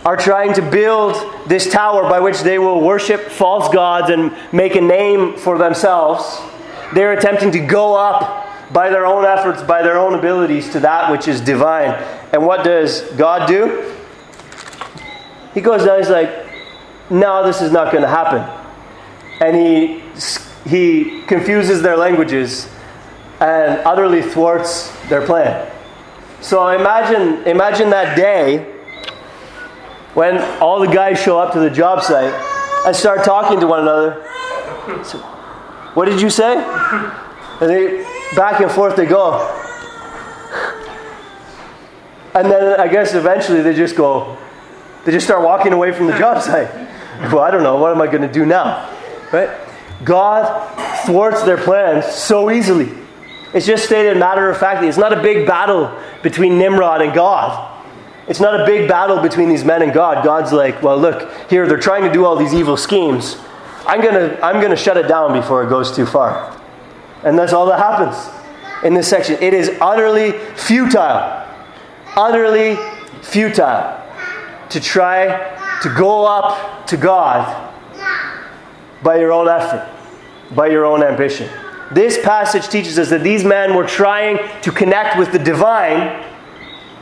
are 0.04 0.16
trying 0.16 0.54
to 0.54 0.62
build 0.62 1.14
this 1.46 1.70
tower 1.70 2.02
by 2.08 2.20
which 2.20 2.40
they 2.40 2.58
will 2.58 2.80
worship 2.80 3.20
false 3.20 3.72
gods 3.72 4.10
and 4.10 4.34
make 4.52 4.74
a 4.74 4.80
name 4.80 5.36
for 5.36 5.58
themselves. 5.58 6.40
They're 6.94 7.12
attempting 7.12 7.52
to 7.52 7.60
go 7.60 7.94
up 7.94 8.72
by 8.72 8.88
their 8.88 9.04
own 9.04 9.24
efforts, 9.24 9.62
by 9.62 9.82
their 9.82 9.98
own 9.98 10.14
abilities, 10.14 10.70
to 10.70 10.80
that 10.80 11.10
which 11.10 11.28
is 11.28 11.40
divine. 11.40 11.90
And 12.32 12.46
what 12.46 12.64
does 12.64 13.02
God 13.12 13.46
do? 13.46 13.94
He 15.52 15.60
goes 15.60 15.84
down, 15.84 15.98
he's 15.98 16.08
like, 16.08 16.30
no, 17.10 17.44
this 17.44 17.60
is 17.60 17.72
not 17.72 17.92
going 17.92 18.02
to 18.02 18.08
happen. 18.08 18.40
And 19.40 19.56
he, 19.56 20.02
he 20.68 21.22
confuses 21.22 21.82
their 21.82 21.96
languages 21.96 22.68
and 23.40 23.80
utterly 23.86 24.22
thwarts 24.22 24.90
their 25.08 25.26
plan. 25.26 25.70
So 26.40 26.68
imagine, 26.68 27.46
imagine 27.46 27.90
that 27.90 28.16
day 28.16 28.79
when 30.14 30.38
all 30.60 30.80
the 30.80 30.92
guys 30.92 31.20
show 31.20 31.38
up 31.38 31.52
to 31.52 31.60
the 31.60 31.70
job 31.70 32.02
site 32.02 32.32
and 32.86 32.94
start 32.94 33.24
talking 33.24 33.60
to 33.60 33.66
one 33.66 33.80
another. 33.80 34.24
So, 35.04 35.18
what 35.94 36.06
did 36.06 36.20
you 36.20 36.30
say? 36.30 36.56
And 36.56 37.70
they 37.70 38.04
back 38.34 38.60
and 38.60 38.70
forth 38.70 38.96
they 38.96 39.06
go. 39.06 39.56
And 42.34 42.50
then 42.50 42.78
I 42.78 42.88
guess 42.88 43.14
eventually 43.14 43.60
they 43.60 43.74
just 43.74 43.96
go, 43.96 44.36
they 45.04 45.12
just 45.12 45.26
start 45.26 45.42
walking 45.42 45.72
away 45.72 45.92
from 45.92 46.06
the 46.06 46.16
job 46.18 46.42
site. 46.42 46.72
Well, 47.32 47.40
I 47.40 47.50
don't 47.50 47.62
know. 47.62 47.76
What 47.76 47.92
am 47.92 48.00
I 48.00 48.06
going 48.06 48.22
to 48.22 48.32
do 48.32 48.46
now? 48.46 48.88
Right? 49.32 49.50
God 50.04 51.06
thwarts 51.06 51.42
their 51.42 51.58
plans 51.58 52.06
so 52.06 52.50
easily. 52.50 52.90
It's 53.52 53.66
just 53.66 53.84
stated 53.84 54.16
matter 54.16 54.48
of 54.48 54.58
factly. 54.58 54.88
It's 54.88 54.96
not 54.96 55.12
a 55.12 55.20
big 55.20 55.46
battle 55.46 55.94
between 56.22 56.58
Nimrod 56.58 57.02
and 57.02 57.12
God. 57.12 57.69
It's 58.30 58.38
not 58.38 58.60
a 58.60 58.64
big 58.64 58.88
battle 58.88 59.20
between 59.20 59.48
these 59.48 59.64
men 59.64 59.82
and 59.82 59.92
God. 59.92 60.24
God's 60.24 60.52
like, 60.52 60.84
well, 60.84 60.96
look, 60.96 61.32
here 61.50 61.66
they're 61.66 61.80
trying 61.80 62.04
to 62.04 62.12
do 62.12 62.24
all 62.24 62.36
these 62.36 62.54
evil 62.54 62.76
schemes. 62.76 63.36
I'm 63.88 64.00
gonna, 64.00 64.38
I'm 64.40 64.62
gonna 64.62 64.76
shut 64.76 64.96
it 64.96 65.08
down 65.08 65.32
before 65.32 65.64
it 65.64 65.68
goes 65.68 65.94
too 65.96 66.06
far. 66.06 66.56
And 67.24 67.36
that's 67.36 67.52
all 67.52 67.66
that 67.66 67.80
happens 67.80 68.32
in 68.84 68.94
this 68.94 69.08
section. 69.08 69.36
It 69.42 69.52
is 69.52 69.76
utterly 69.80 70.30
futile, 70.54 71.44
utterly 72.14 72.76
futile 73.20 74.00
to 74.68 74.80
try 74.80 75.58
to 75.82 75.92
go 75.98 76.24
up 76.24 76.86
to 76.86 76.96
God 76.96 77.72
by 79.02 79.18
your 79.18 79.32
own 79.32 79.48
effort, 79.48 79.90
by 80.54 80.68
your 80.68 80.84
own 80.84 81.02
ambition. 81.02 81.50
This 81.90 82.16
passage 82.22 82.68
teaches 82.68 82.96
us 82.96 83.10
that 83.10 83.24
these 83.24 83.42
men 83.42 83.74
were 83.74 83.88
trying 83.88 84.38
to 84.62 84.70
connect 84.70 85.18
with 85.18 85.32
the 85.32 85.38
divine 85.40 86.29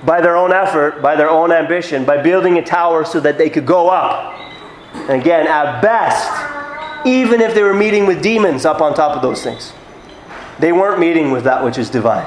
by 0.04 0.20
their 0.20 0.36
own 0.36 0.52
effort, 0.52 1.02
by 1.02 1.16
their 1.16 1.28
own 1.28 1.52
ambition, 1.52 2.04
by 2.04 2.22
building 2.22 2.58
a 2.58 2.64
tower 2.64 3.04
so 3.04 3.20
that 3.20 3.38
they 3.38 3.50
could 3.50 3.66
go 3.66 3.88
up. 3.88 4.38
And 4.94 5.20
again, 5.20 5.46
at 5.46 5.80
best, 5.80 7.06
even 7.06 7.40
if 7.40 7.54
they 7.54 7.62
were 7.62 7.74
meeting 7.74 8.06
with 8.06 8.22
demons 8.22 8.64
up 8.64 8.80
on 8.80 8.94
top 8.94 9.16
of 9.16 9.22
those 9.22 9.42
things, 9.42 9.72
they 10.58 10.72
weren't 10.72 11.00
meeting 11.00 11.30
with 11.30 11.44
that 11.44 11.64
which 11.64 11.78
is 11.78 11.90
divine. 11.90 12.26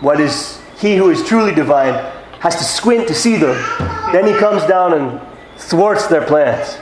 What 0.00 0.20
is 0.20 0.60
he 0.78 0.96
who 0.96 1.10
is 1.10 1.26
truly 1.26 1.54
divine 1.54 1.94
has 2.44 2.56
to 2.56 2.64
squint 2.64 3.08
to 3.08 3.14
see 3.14 3.36
them. 3.36 3.56
Then 4.12 4.26
he 4.26 4.38
comes 4.38 4.66
down 4.66 4.92
and 4.92 5.18
thwarts 5.56 6.08
their 6.08 6.26
plans. 6.26 6.76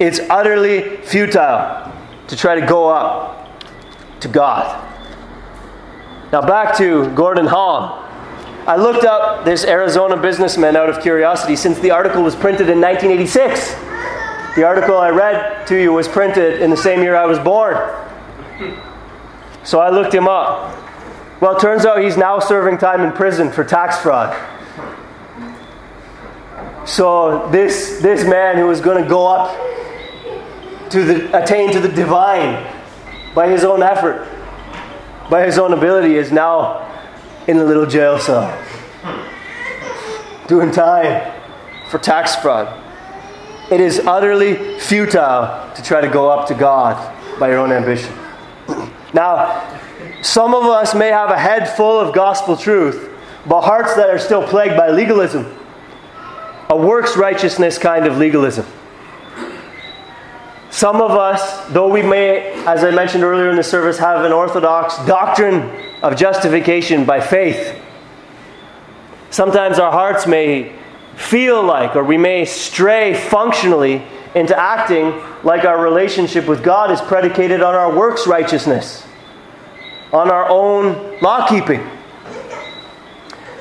It's 0.00 0.18
utterly 0.28 0.96
futile 1.02 1.92
to 2.26 2.36
try 2.36 2.58
to 2.58 2.66
go 2.66 2.88
up 2.88 3.48
to 4.20 4.26
God. 4.26 4.82
Now, 6.32 6.42
back 6.42 6.76
to 6.78 7.08
Gordon 7.14 7.46
Hall. 7.46 8.03
I 8.66 8.76
looked 8.76 9.04
up 9.04 9.44
this 9.44 9.66
Arizona 9.66 10.16
businessman 10.16 10.74
out 10.74 10.88
of 10.88 11.02
curiosity 11.02 11.54
since 11.54 11.78
the 11.80 11.90
article 11.90 12.22
was 12.22 12.34
printed 12.34 12.70
in 12.70 12.80
1986. 12.80 13.74
The 14.56 14.64
article 14.64 14.96
I 14.96 15.10
read 15.10 15.66
to 15.66 15.76
you 15.76 15.92
was 15.92 16.08
printed 16.08 16.62
in 16.62 16.70
the 16.70 16.76
same 16.76 17.02
year 17.02 17.14
I 17.14 17.26
was 17.26 17.38
born. 17.38 17.76
So 19.64 19.80
I 19.80 19.90
looked 19.90 20.14
him 20.14 20.26
up. 20.26 20.78
Well, 21.42 21.58
it 21.58 21.60
turns 21.60 21.84
out 21.84 22.02
he's 22.02 22.16
now 22.16 22.38
serving 22.38 22.78
time 22.78 23.02
in 23.02 23.12
prison 23.12 23.52
for 23.52 23.64
tax 23.64 23.98
fraud. 23.98 24.34
So 26.86 27.50
this 27.50 28.00
this 28.00 28.26
man 28.26 28.56
who 28.56 28.66
was 28.66 28.80
going 28.80 29.02
to 29.02 29.08
go 29.08 29.26
up 29.26 29.54
to 30.90 31.04
the 31.04 31.38
attain 31.38 31.70
to 31.72 31.80
the 31.80 31.88
divine 31.88 32.64
by 33.34 33.48
his 33.48 33.62
own 33.62 33.82
effort, 33.82 34.26
by 35.28 35.44
his 35.44 35.58
own 35.58 35.74
ability, 35.74 36.14
is 36.16 36.32
now 36.32 36.93
in 37.46 37.58
a 37.58 37.64
little 37.64 37.86
jail 37.86 38.18
cell, 38.18 38.56
doing 40.46 40.70
time 40.70 41.32
for 41.90 41.98
tax 41.98 42.36
fraud. 42.36 42.80
It 43.70 43.80
is 43.80 44.00
utterly 44.00 44.78
futile 44.78 45.72
to 45.74 45.82
try 45.82 46.00
to 46.00 46.08
go 46.08 46.30
up 46.30 46.48
to 46.48 46.54
God 46.54 46.96
by 47.38 47.48
your 47.48 47.58
own 47.58 47.72
ambition. 47.72 48.14
Now, 49.12 49.80
some 50.22 50.54
of 50.54 50.64
us 50.64 50.94
may 50.94 51.08
have 51.08 51.30
a 51.30 51.38
head 51.38 51.68
full 51.68 51.98
of 51.98 52.14
gospel 52.14 52.56
truth, 52.56 53.10
but 53.46 53.62
hearts 53.62 53.94
that 53.94 54.10
are 54.10 54.18
still 54.18 54.46
plagued 54.46 54.76
by 54.76 54.90
legalism 54.90 55.46
a 56.70 56.76
works 56.76 57.16
righteousness 57.16 57.78
kind 57.78 58.06
of 58.06 58.16
legalism. 58.16 58.66
Some 60.70 61.00
of 61.00 61.12
us, 61.12 61.68
though 61.68 61.88
we 61.88 62.02
may, 62.02 62.52
as 62.66 62.82
I 62.82 62.90
mentioned 62.90 63.22
earlier 63.22 63.48
in 63.50 63.56
the 63.56 63.62
service, 63.62 63.98
have 63.98 64.24
an 64.24 64.32
orthodox 64.32 64.96
doctrine 65.06 65.70
of 66.04 66.16
justification 66.16 67.06
by 67.06 67.18
faith. 67.18 67.80
Sometimes 69.30 69.78
our 69.78 69.90
hearts 69.90 70.26
may 70.26 70.70
feel 71.16 71.62
like, 71.62 71.96
or 71.96 72.04
we 72.04 72.18
may 72.18 72.44
stray 72.44 73.14
functionally 73.14 74.02
into 74.34 74.54
acting 74.56 75.18
like 75.44 75.64
our 75.64 75.82
relationship 75.82 76.46
with 76.46 76.62
God 76.62 76.90
is 76.90 77.00
predicated 77.00 77.62
on 77.62 77.74
our 77.74 77.96
works 77.96 78.26
righteousness, 78.26 79.06
on 80.12 80.30
our 80.30 80.46
own 80.50 81.18
law 81.20 81.48
keeping. 81.48 81.80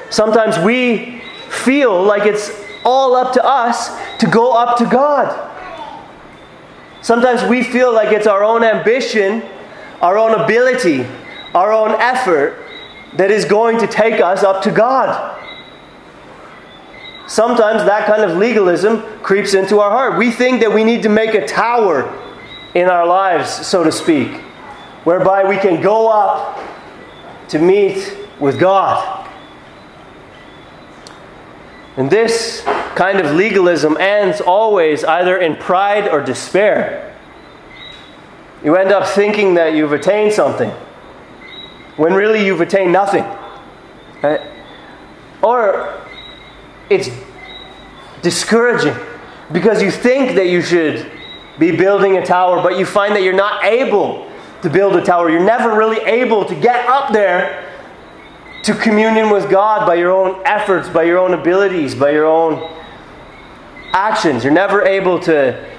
Sometimes 0.10 0.60
we 0.60 1.22
feel 1.50 2.04
like 2.04 2.26
it's 2.26 2.52
all 2.84 3.16
up 3.16 3.32
to 3.36 3.46
us 3.46 3.98
to 4.18 4.28
go 4.28 4.52
up 4.52 4.78
to 4.80 4.86
God. 4.86 5.50
Sometimes 7.02 7.42
we 7.50 7.64
feel 7.64 7.94
like 7.94 8.12
it's 8.12 8.28
our 8.28 8.44
own 8.44 8.66
ambition, 8.66 9.44
our 10.02 10.18
own 10.18 10.38
ability, 10.42 11.06
our 11.54 11.72
own 11.72 11.92
effort 12.00 12.58
that 13.14 13.30
is 13.30 13.46
going 13.46 13.80
to 13.80 13.88
take 13.88 14.20
us 14.20 14.44
up 14.44 14.64
to 14.64 14.72
God. 14.72 15.40
Sometimes 17.28 17.84
that 17.86 18.06
kind 18.06 18.24
of 18.30 18.38
legalism 18.38 19.02
creeps 19.22 19.54
into 19.54 19.80
our 19.80 19.92
heart. 19.92 20.18
We 20.18 20.32
think 20.32 20.60
that 20.62 20.74
we 20.74 20.84
need 20.84 21.04
to 21.04 21.10
make 21.10 21.34
a 21.34 21.48
tower 21.48 22.12
in 22.76 22.90
our 22.90 23.06
lives, 23.06 23.50
so 23.50 23.84
to 23.84 23.92
speak, 23.92 24.32
whereby 25.04 25.48
we 25.48 25.58
can 25.58 25.82
go 25.82 26.10
up 26.10 26.60
to 27.50 27.60
meet 27.60 28.18
with 28.40 28.60
God. 28.60 29.30
And 31.96 32.10
this 32.10 32.62
kind 32.96 33.20
of 33.20 33.36
legalism 33.36 33.98
ends 33.98 34.42
always 34.42 35.04
either 35.04 35.38
in 35.38 35.56
pride 35.56 36.10
or 36.10 36.22
despair. 36.22 37.16
You 38.64 38.76
end 38.76 38.92
up 38.92 39.08
thinking 39.08 39.54
that 39.56 39.76
you've 39.76 39.94
attained 39.94 40.34
something 40.34 40.72
when 41.98 42.14
really 42.14 42.46
you've 42.46 42.62
attained 42.62 42.92
nothing. 42.92 43.24
Right? 44.22 44.42
Or 45.42 46.02
it's 46.90 47.10
discouraging 48.22 48.96
because 49.52 49.82
you 49.82 49.92
think 49.92 50.36
that 50.36 50.48
you 50.48 50.62
should 50.62 51.12
be 51.60 51.76
building 51.76 52.18
a 52.18 52.26
tower, 52.26 52.62
but 52.64 52.80
you 52.80 52.86
find 52.86 53.16
that 53.16 53.22
you're 53.22 53.34
not 53.34 53.64
able 53.64 54.30
to 54.62 54.70
build 54.70 54.96
a 54.96 55.04
tower. 55.04 55.30
You're 55.30 55.44
never 55.44 55.78
really 55.78 56.00
able 56.06 56.46
to 56.46 56.56
get 56.56 56.88
up 56.88 57.12
there 57.14 57.70
to 58.64 58.74
communion 58.74 59.30
with 59.30 59.50
God 59.50 59.86
by 59.86 59.96
your 59.96 60.12
own 60.12 60.42
efforts, 60.46 60.88
by 60.88 61.04
your 61.04 61.20
own 61.20 61.34
abilities, 61.34 61.94
by 61.94 62.12
your 62.12 62.26
own 62.26 62.72
actions. 63.92 64.44
You're 64.44 64.54
never 64.54 64.82
able 64.84 65.20
to 65.22 65.70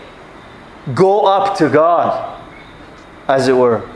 go 0.94 1.24
up 1.24 1.56
to 1.58 1.70
God, 1.70 2.42
as 3.26 3.48
it 3.48 3.54
were. 3.54 3.88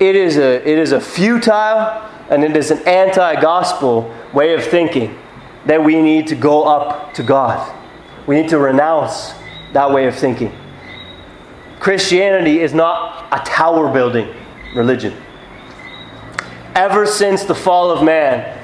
It 0.00 0.16
is 0.16 0.38
a, 0.38 0.66
it 0.66 0.78
is 0.78 0.92
a 0.92 1.00
futile 1.00 2.08
and 2.30 2.42
it 2.42 2.56
is 2.56 2.70
an 2.70 2.78
anti 2.88 3.40
gospel 3.40 4.14
way 4.32 4.54
of 4.54 4.64
thinking 4.64 5.18
that 5.66 5.84
we 5.84 6.00
need 6.00 6.26
to 6.28 6.34
go 6.34 6.64
up 6.64 7.12
to 7.14 7.22
God. 7.22 7.76
We 8.26 8.40
need 8.40 8.48
to 8.50 8.58
renounce 8.58 9.32
that 9.74 9.90
way 9.90 10.06
of 10.06 10.14
thinking. 10.14 10.52
Christianity 11.80 12.60
is 12.60 12.72
not 12.72 13.28
a 13.30 13.44
tower 13.44 13.92
building 13.92 14.34
religion. 14.74 15.14
Ever 16.74 17.06
since 17.06 17.44
the 17.44 17.54
fall 17.54 17.90
of 17.90 18.02
man, 18.02 18.56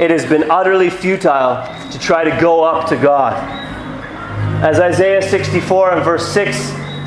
it 0.00 0.10
has 0.10 0.24
been 0.24 0.50
utterly 0.50 0.90
futile 0.90 1.66
to 1.90 1.98
try 1.98 2.24
to 2.24 2.40
go 2.40 2.62
up 2.62 2.88
to 2.88 2.96
God. 2.96 3.34
As 4.62 4.78
Isaiah 4.78 5.20
64 5.20 5.92
and 5.92 6.04
verse 6.04 6.26
6 6.32 6.56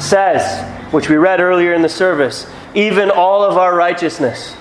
says, 0.04 0.68
which 0.94 1.10
we 1.10 1.16
read 1.16 1.40
earlier 1.40 1.74
in 1.74 1.82
the 1.82 1.90
service, 1.90 2.48
even 2.74 3.12
all 3.12 3.44
of 3.44 3.58
our 3.58 3.76
righteousness, 3.76 4.56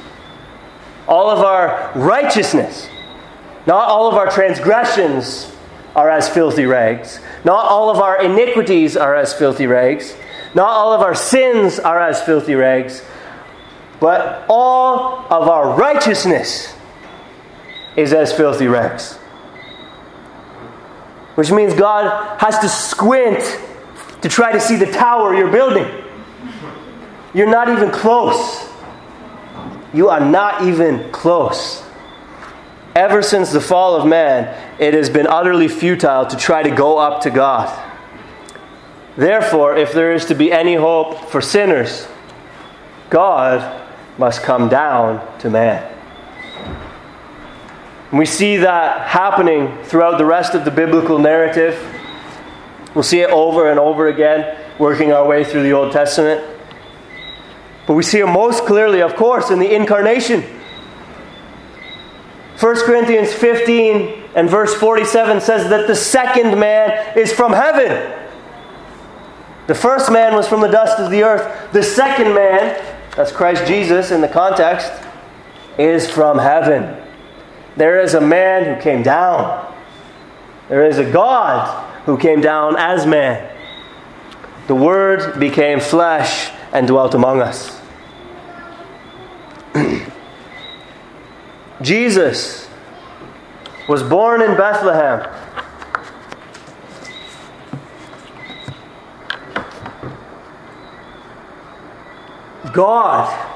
all 1.06 1.30
of 1.30 1.40
our 1.40 1.92
righteousness, 1.94 2.88
not 3.66 3.88
all 3.88 4.08
of 4.08 4.14
our 4.14 4.30
transgressions 4.30 5.52
are 5.94 6.10
as 6.10 6.28
filthy 6.28 6.66
rags, 6.66 7.20
not 7.44 7.66
all 7.66 7.90
of 7.90 7.98
our 7.98 8.22
iniquities 8.22 8.96
are 8.96 9.14
as 9.14 9.32
filthy 9.34 9.66
rags, 9.66 10.14
not 10.54 10.68
all 10.68 10.92
of 10.92 11.00
our 11.00 11.14
sins 11.14 11.78
are 11.78 12.00
as 12.00 12.22
filthy 12.22 12.54
rags, 12.54 13.02
but 14.00 14.44
all 14.48 15.26
of 15.30 15.48
our 15.48 15.76
righteousness 15.76 16.74
is 17.96 18.12
as 18.12 18.32
filthy 18.32 18.66
rags. 18.66 19.14
Which 21.34 21.50
means 21.50 21.74
God 21.74 22.38
has 22.40 22.58
to 22.58 22.68
squint 22.68 23.60
to 24.22 24.28
try 24.28 24.52
to 24.52 24.60
see 24.60 24.76
the 24.76 24.90
tower 24.90 25.34
you're 25.34 25.50
building. 25.50 25.99
You're 27.32 27.50
not 27.50 27.68
even 27.68 27.90
close. 27.90 28.68
You 29.92 30.08
are 30.08 30.20
not 30.20 30.62
even 30.62 31.10
close. 31.12 31.84
Ever 32.94 33.22
since 33.22 33.52
the 33.52 33.60
fall 33.60 33.94
of 33.94 34.06
man, 34.06 34.56
it 34.80 34.94
has 34.94 35.08
been 35.08 35.26
utterly 35.26 35.68
futile 35.68 36.26
to 36.26 36.36
try 36.36 36.62
to 36.62 36.70
go 36.70 36.98
up 36.98 37.22
to 37.22 37.30
God. 37.30 37.86
Therefore, 39.16 39.76
if 39.76 39.92
there 39.92 40.12
is 40.12 40.26
to 40.26 40.34
be 40.34 40.50
any 40.50 40.74
hope 40.74 41.28
for 41.28 41.40
sinners, 41.40 42.08
God 43.10 43.88
must 44.18 44.42
come 44.42 44.68
down 44.68 45.38
to 45.38 45.50
man. 45.50 45.86
we 48.12 48.26
see 48.26 48.56
that 48.58 49.08
happening 49.08 49.76
throughout 49.84 50.18
the 50.18 50.24
rest 50.24 50.54
of 50.54 50.64
the 50.64 50.70
biblical 50.70 51.18
narrative. 51.18 51.78
We'll 52.94 53.04
see 53.04 53.20
it 53.20 53.30
over 53.30 53.70
and 53.70 53.78
over 53.78 54.08
again, 54.08 54.58
working 54.78 55.12
our 55.12 55.26
way 55.26 55.44
through 55.44 55.62
the 55.62 55.72
Old 55.72 55.92
Testament. 55.92 56.59
But 57.90 57.94
we 57.96 58.04
see 58.04 58.20
him 58.20 58.30
most 58.30 58.66
clearly, 58.66 59.02
of 59.02 59.16
course, 59.16 59.50
in 59.50 59.58
the 59.58 59.74
incarnation. 59.74 60.44
1 62.60 62.76
Corinthians 62.84 63.32
15 63.32 64.28
and 64.36 64.48
verse 64.48 64.72
47 64.76 65.40
says 65.40 65.68
that 65.70 65.88
the 65.88 65.96
second 65.96 66.56
man 66.60 67.18
is 67.18 67.32
from 67.32 67.52
heaven. 67.52 68.16
The 69.66 69.74
first 69.74 70.12
man 70.12 70.36
was 70.36 70.46
from 70.46 70.60
the 70.60 70.68
dust 70.68 71.00
of 71.00 71.10
the 71.10 71.24
earth. 71.24 71.72
The 71.72 71.82
second 71.82 72.32
man 72.32 72.80
that's 73.16 73.32
Christ 73.32 73.66
Jesus 73.66 74.12
in 74.12 74.20
the 74.20 74.28
context, 74.28 74.92
is 75.76 76.08
from 76.08 76.38
heaven. 76.38 76.96
There 77.76 78.00
is 78.00 78.14
a 78.14 78.20
man 78.20 78.72
who 78.72 78.80
came 78.80 79.02
down. 79.02 79.74
There 80.68 80.86
is 80.86 80.98
a 80.98 81.10
God 81.10 81.88
who 82.04 82.16
came 82.16 82.40
down 82.40 82.76
as 82.76 83.04
man. 83.04 83.52
The 84.68 84.76
Word 84.76 85.40
became 85.40 85.80
flesh 85.80 86.52
and 86.72 86.86
dwelt 86.86 87.16
among 87.16 87.40
us. 87.40 87.79
Jesus 91.82 92.68
was 93.88 94.02
born 94.02 94.42
in 94.42 94.56
Bethlehem. 94.56 95.28
God 102.72 103.48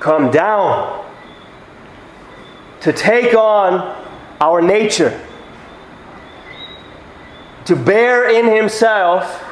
come 0.00 0.30
down 0.30 1.06
to 2.80 2.92
take 2.92 3.34
on 3.34 4.06
our 4.40 4.62
nature, 4.62 5.20
to 7.64 7.76
bear 7.76 8.30
in 8.30 8.46
Himself 8.46 9.44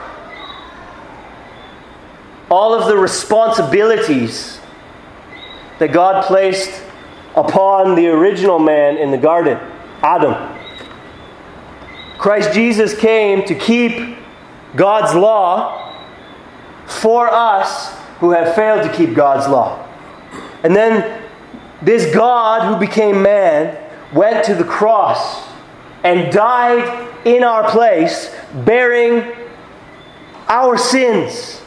all 2.50 2.72
of 2.72 2.86
the 2.86 2.96
responsibilities 2.96 4.55
that 5.78 5.92
God 5.92 6.24
placed 6.24 6.82
upon 7.34 7.94
the 7.94 8.08
original 8.08 8.58
man 8.58 8.96
in 8.96 9.10
the 9.10 9.18
garden, 9.18 9.58
Adam. 10.02 10.54
Christ 12.18 12.52
Jesus 12.54 12.96
came 12.98 13.44
to 13.46 13.54
keep 13.54 14.16
God's 14.74 15.14
law 15.14 15.92
for 16.86 17.28
us 17.28 17.94
who 18.20 18.30
have 18.30 18.54
failed 18.54 18.90
to 18.90 18.96
keep 18.96 19.14
God's 19.14 19.46
law. 19.48 19.86
And 20.62 20.74
then 20.74 21.22
this 21.82 22.14
God 22.14 22.72
who 22.72 22.80
became 22.80 23.22
man 23.22 23.76
went 24.14 24.44
to 24.46 24.54
the 24.54 24.64
cross 24.64 25.46
and 26.02 26.32
died 26.32 27.26
in 27.26 27.44
our 27.44 27.68
place, 27.70 28.34
bearing 28.64 29.34
our 30.48 30.78
sins 30.78 31.60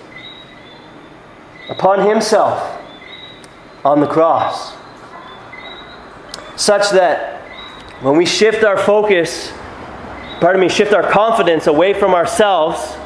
upon 1.70 2.08
himself 2.08 2.79
on 3.84 4.00
the 4.00 4.08
cross. 4.08 4.76
Such 6.56 6.90
that 6.92 7.42
when 8.02 8.18
we 8.18 8.26
shift 8.26 8.64
our 8.64 8.78
focus, 8.78 9.52
pardon 10.42 10.62
me, 10.62 10.70
shift 10.70 10.94
our 10.94 11.10
confidence 11.10 11.68
away 11.68 11.94
from 11.94 12.14
ourselves 12.14 12.98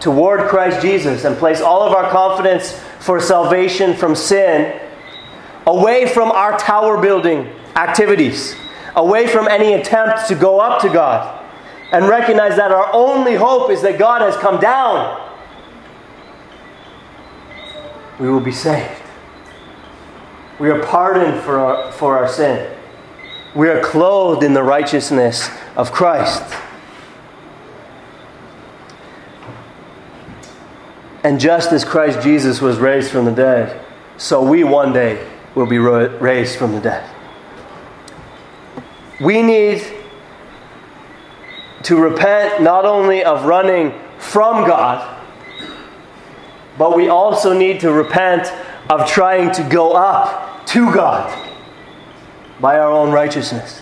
toward 0.00 0.48
Christ 0.48 0.80
Jesus 0.80 1.24
and 1.24 1.36
place 1.36 1.60
all 1.60 1.82
of 1.82 1.92
our 1.92 2.10
confidence 2.10 2.78
for 3.00 3.20
salvation 3.20 3.94
from 3.94 4.14
sin 4.14 4.80
away 5.68 6.06
from 6.06 6.32
our 6.32 6.58
tower 6.58 7.00
building 7.00 7.46
activities, 7.76 8.56
away 8.96 9.26
from 9.26 9.46
any 9.46 9.74
attempt 9.74 10.26
to 10.28 10.34
go 10.34 10.60
up 10.60 10.80
to 10.80 10.88
God, 10.88 11.44
and 11.92 12.08
recognize 12.08 12.56
that 12.56 12.72
our 12.72 12.90
only 12.94 13.34
hope 13.34 13.70
is 13.70 13.82
that 13.82 13.98
God 13.98 14.22
has 14.22 14.34
come 14.36 14.58
down, 14.58 15.26
we 18.18 18.28
will 18.28 18.40
be 18.40 18.52
saved. 18.52 19.02
We 20.58 20.70
are 20.70 20.82
pardoned 20.82 21.40
for 21.42 21.58
our, 21.58 21.92
for 21.92 22.16
our 22.18 22.28
sin. 22.28 22.74
We 23.54 23.68
are 23.68 23.80
clothed 23.80 24.42
in 24.42 24.54
the 24.54 24.62
righteousness 24.62 25.48
of 25.76 25.92
Christ. 25.92 26.42
And 31.22 31.38
just 31.38 31.72
as 31.72 31.84
Christ 31.84 32.22
Jesus 32.22 32.60
was 32.60 32.78
raised 32.78 33.10
from 33.10 33.24
the 33.24 33.32
dead, 33.32 33.84
so 34.16 34.42
we 34.42 34.64
one 34.64 34.92
day 34.92 35.26
will 35.54 35.66
be 35.66 35.78
raised 35.78 36.58
from 36.58 36.72
the 36.72 36.80
dead. 36.80 37.08
We 39.20 39.42
need 39.42 39.82
to 41.84 41.96
repent 41.96 42.62
not 42.62 42.84
only 42.84 43.24
of 43.24 43.44
running 43.44 43.92
from 44.18 44.66
God, 44.66 45.16
but 46.76 46.96
we 46.96 47.08
also 47.08 47.52
need 47.52 47.80
to 47.80 47.92
repent 47.92 48.52
of 48.88 49.08
trying 49.08 49.52
to 49.52 49.62
go 49.64 49.92
up 49.92 50.47
to 50.68 50.92
God 50.92 51.48
by 52.60 52.78
our 52.78 52.90
own 52.90 53.10
righteousness. 53.10 53.80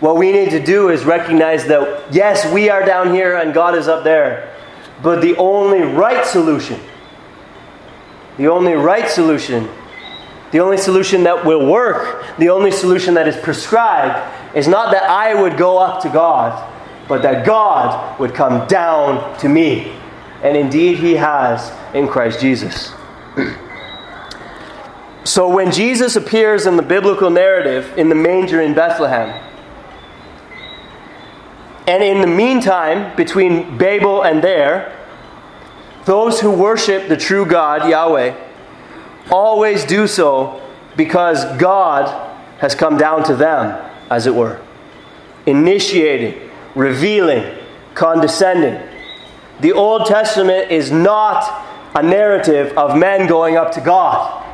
What 0.00 0.16
we 0.16 0.30
need 0.30 0.50
to 0.50 0.62
do 0.62 0.90
is 0.90 1.04
recognize 1.04 1.66
that, 1.66 2.12
yes, 2.12 2.50
we 2.52 2.68
are 2.68 2.84
down 2.84 3.12
here 3.12 3.36
and 3.36 3.52
God 3.52 3.74
is 3.74 3.88
up 3.88 4.04
there, 4.04 4.54
but 5.02 5.20
the 5.20 5.36
only 5.36 5.80
right 5.80 6.24
solution, 6.24 6.78
the 8.36 8.48
only 8.48 8.74
right 8.74 9.08
solution, 9.08 9.68
the 10.52 10.60
only 10.60 10.76
solution 10.76 11.24
that 11.24 11.44
will 11.44 11.66
work, 11.66 12.24
the 12.38 12.50
only 12.50 12.70
solution 12.70 13.14
that 13.14 13.26
is 13.26 13.36
prescribed, 13.36 14.56
is 14.56 14.68
not 14.68 14.92
that 14.92 15.04
I 15.04 15.40
would 15.40 15.56
go 15.56 15.78
up 15.78 16.02
to 16.02 16.08
God, 16.08 16.72
but 17.08 17.22
that 17.22 17.44
God 17.44 18.20
would 18.20 18.34
come 18.34 18.66
down 18.68 19.36
to 19.38 19.48
me. 19.48 19.92
And 20.42 20.56
indeed, 20.56 20.98
He 20.98 21.14
has 21.14 21.72
in 21.94 22.06
Christ 22.06 22.40
Jesus. 22.40 22.92
so 25.26 25.48
when 25.48 25.72
Jesus 25.72 26.16
appears 26.16 26.66
in 26.66 26.76
the 26.76 26.82
biblical 26.82 27.30
narrative 27.30 27.96
in 27.98 28.08
the 28.08 28.14
manger 28.14 28.60
in 28.60 28.74
Bethlehem, 28.74 29.42
and 31.86 32.02
in 32.02 32.20
the 32.20 32.26
meantime, 32.26 33.14
between 33.16 33.78
Babel 33.78 34.22
and 34.22 34.42
there, 34.42 34.92
those 36.04 36.40
who 36.40 36.50
worship 36.50 37.08
the 37.08 37.16
true 37.16 37.46
God, 37.46 37.88
Yahweh, 37.88 38.36
always 39.30 39.84
do 39.84 40.06
so 40.06 40.60
because 40.96 41.44
God 41.58 42.32
has 42.58 42.74
come 42.74 42.96
down 42.96 43.24
to 43.24 43.36
them, 43.36 43.90
as 44.10 44.26
it 44.26 44.34
were, 44.34 44.60
initiating 45.46 46.46
revealing, 46.76 47.56
condescending. 47.94 48.80
The 49.60 49.72
Old 49.72 50.06
Testament 50.06 50.70
is 50.70 50.92
not 50.92 51.66
a 51.96 52.02
narrative 52.02 52.76
of 52.76 52.96
men 52.96 53.26
going 53.26 53.56
up 53.56 53.72
to 53.72 53.80
God. 53.80 54.45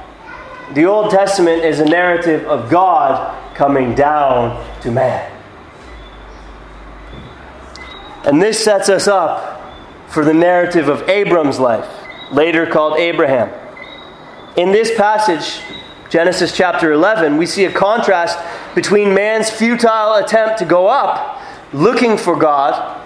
The 0.75 0.87
Old 0.87 1.11
Testament 1.11 1.65
is 1.65 1.81
a 1.81 1.85
narrative 1.85 2.47
of 2.47 2.71
God 2.71 3.55
coming 3.55 3.95
down 3.95 4.81
to 4.81 4.91
man. 4.91 5.31
And 8.25 8.41
this 8.41 8.63
sets 8.63 8.89
us 8.89 9.07
up 9.07 9.61
for 10.09 10.25
the 10.25 10.33
narrative 10.33 10.89
of 10.89 11.07
Abram's 11.11 11.59
life, 11.59 11.89
later 12.31 12.65
called 12.65 12.99
Abraham. 12.99 13.53
In 14.57 14.73
this 14.73 14.97
passage, 14.97 15.63
Genesis 16.09 16.57
chapter 16.57 16.93
11, 16.93 17.37
we 17.37 17.45
see 17.45 17.67
a 17.67 17.73
contrast 17.73 18.39
between 18.75 19.13
man's 19.13 19.51
futile 19.51 20.15
attempt 20.15 20.59
to 20.61 20.65
go 20.65 20.87
up 20.87 21.43
looking 21.75 22.17
for 22.17 22.37
God 22.37 23.01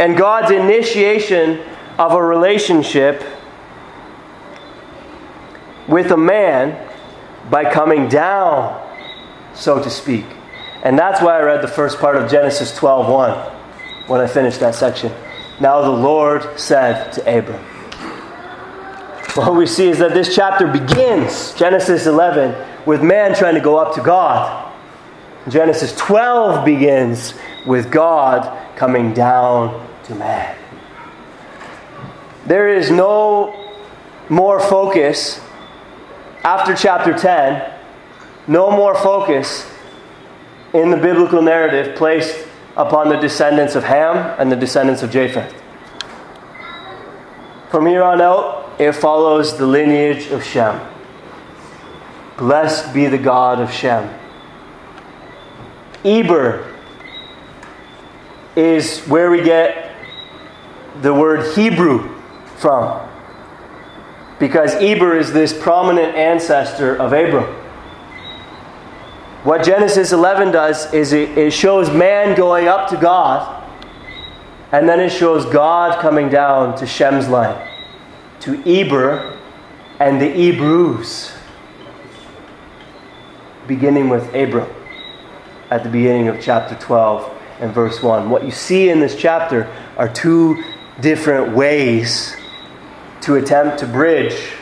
and 0.00 0.16
God's 0.16 0.50
initiation 0.50 1.60
of 1.96 2.12
a 2.12 2.22
relationship 2.22 3.22
with 5.86 6.10
a 6.10 6.16
man 6.16 6.87
by 7.50 7.70
coming 7.70 8.08
down, 8.08 8.80
so 9.54 9.82
to 9.82 9.90
speak. 9.90 10.24
And 10.82 10.98
that's 10.98 11.20
why 11.20 11.38
I 11.38 11.42
read 11.42 11.62
the 11.62 11.68
first 11.68 11.98
part 11.98 12.16
of 12.16 12.30
Genesis 12.30 12.76
12:1 12.76 13.36
when 14.06 14.20
I 14.20 14.26
finished 14.26 14.60
that 14.60 14.74
section. 14.74 15.12
Now 15.60 15.82
the 15.82 15.90
Lord 15.90 16.58
said 16.58 17.12
to 17.14 17.38
Abram. 17.38 17.64
What 19.34 19.54
we 19.54 19.66
see 19.66 19.88
is 19.88 19.98
that 19.98 20.14
this 20.14 20.34
chapter 20.34 20.66
begins, 20.66 21.52
Genesis 21.54 22.06
11, 22.06 22.54
with 22.86 23.02
man 23.02 23.34
trying 23.34 23.54
to 23.54 23.60
go 23.60 23.76
up 23.76 23.94
to 23.94 24.00
God. 24.00 24.72
Genesis 25.48 25.94
12 25.96 26.64
begins 26.64 27.34
with 27.66 27.90
God 27.90 28.50
coming 28.76 29.12
down 29.14 29.86
to 30.04 30.14
man. 30.14 30.56
There 32.46 32.68
is 32.68 32.90
no 32.90 33.54
more 34.28 34.60
focus 34.60 35.40
after 36.44 36.74
chapter 36.74 37.16
10, 37.16 37.74
no 38.46 38.70
more 38.70 38.94
focus 38.94 39.70
in 40.72 40.90
the 40.90 40.96
biblical 40.96 41.42
narrative 41.42 41.96
placed 41.96 42.46
upon 42.76 43.08
the 43.08 43.16
descendants 43.16 43.74
of 43.74 43.84
Ham 43.84 44.34
and 44.38 44.50
the 44.50 44.56
descendants 44.56 45.02
of 45.02 45.10
Japheth. 45.10 45.54
From 47.70 47.86
here 47.86 48.02
on 48.02 48.20
out, 48.20 48.70
it 48.78 48.92
follows 48.92 49.58
the 49.58 49.66
lineage 49.66 50.30
of 50.30 50.44
Shem. 50.44 50.80
Blessed 52.36 52.94
be 52.94 53.06
the 53.06 53.18
God 53.18 53.60
of 53.60 53.72
Shem. 53.72 54.08
Eber 56.04 56.74
is 58.54 59.00
where 59.00 59.30
we 59.30 59.42
get 59.42 59.92
the 61.02 61.12
word 61.12 61.54
Hebrew 61.56 62.16
from. 62.56 63.07
Because 64.38 64.74
Eber 64.76 65.16
is 65.16 65.32
this 65.32 65.52
prominent 65.52 66.14
ancestor 66.14 66.96
of 66.96 67.12
Abram. 67.12 67.44
What 69.44 69.64
Genesis 69.64 70.12
11 70.12 70.52
does 70.52 70.92
is 70.92 71.12
it, 71.12 71.36
it 71.36 71.52
shows 71.52 71.90
man 71.90 72.36
going 72.36 72.68
up 72.68 72.88
to 72.90 72.96
God, 72.96 73.64
and 74.72 74.88
then 74.88 75.00
it 75.00 75.10
shows 75.10 75.44
God 75.46 76.00
coming 76.00 76.28
down 76.28 76.76
to 76.78 76.86
Shem's 76.86 77.28
line, 77.28 77.68
to 78.40 78.62
Eber 78.66 79.38
and 80.00 80.20
the 80.20 80.30
Hebrews, 80.30 81.32
beginning 83.66 84.08
with 84.08 84.34
Abram 84.34 84.70
at 85.70 85.82
the 85.82 85.90
beginning 85.90 86.28
of 86.28 86.40
chapter 86.40 86.74
12 86.76 87.32
and 87.60 87.72
verse 87.72 88.02
1. 88.02 88.30
What 88.30 88.44
you 88.44 88.50
see 88.50 88.88
in 88.88 89.00
this 89.00 89.16
chapter 89.16 89.72
are 89.96 90.08
two 90.08 90.62
different 91.00 91.54
ways 91.54 92.36
to 93.28 93.34
attempt 93.34 93.78
to 93.78 93.86
bridge 93.86 94.52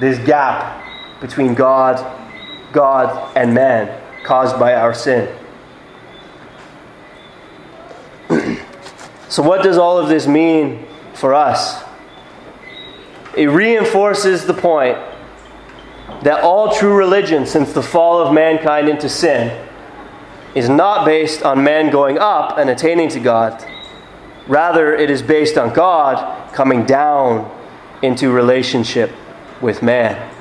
this 0.00 0.18
gap 0.26 0.84
between 1.20 1.54
God, 1.54 1.94
God 2.72 3.36
and 3.36 3.54
man 3.54 4.02
caused 4.24 4.58
by 4.58 4.74
our 4.74 4.92
sin. 4.92 5.32
so 9.28 9.44
what 9.44 9.62
does 9.62 9.78
all 9.78 9.96
of 9.96 10.08
this 10.08 10.26
mean 10.26 10.88
for 11.14 11.34
us? 11.34 11.84
It 13.36 13.46
reinforces 13.46 14.44
the 14.44 14.54
point 14.54 14.98
that 16.24 16.42
all 16.42 16.74
true 16.74 16.96
religion 16.96 17.46
since 17.46 17.72
the 17.72 17.82
fall 17.82 18.20
of 18.20 18.34
mankind 18.34 18.88
into 18.88 19.08
sin 19.08 19.68
is 20.56 20.68
not 20.68 21.06
based 21.06 21.44
on 21.44 21.62
man 21.62 21.92
going 21.92 22.18
up 22.18 22.58
and 22.58 22.70
attaining 22.70 23.08
to 23.10 23.20
God. 23.20 23.64
Rather, 24.48 24.96
it 24.96 25.10
is 25.10 25.22
based 25.22 25.56
on 25.56 25.72
God 25.72 26.52
coming 26.52 26.84
down 26.84 27.52
into 28.02 28.30
relationship 28.30 29.10
with 29.60 29.82
man. 29.82 30.32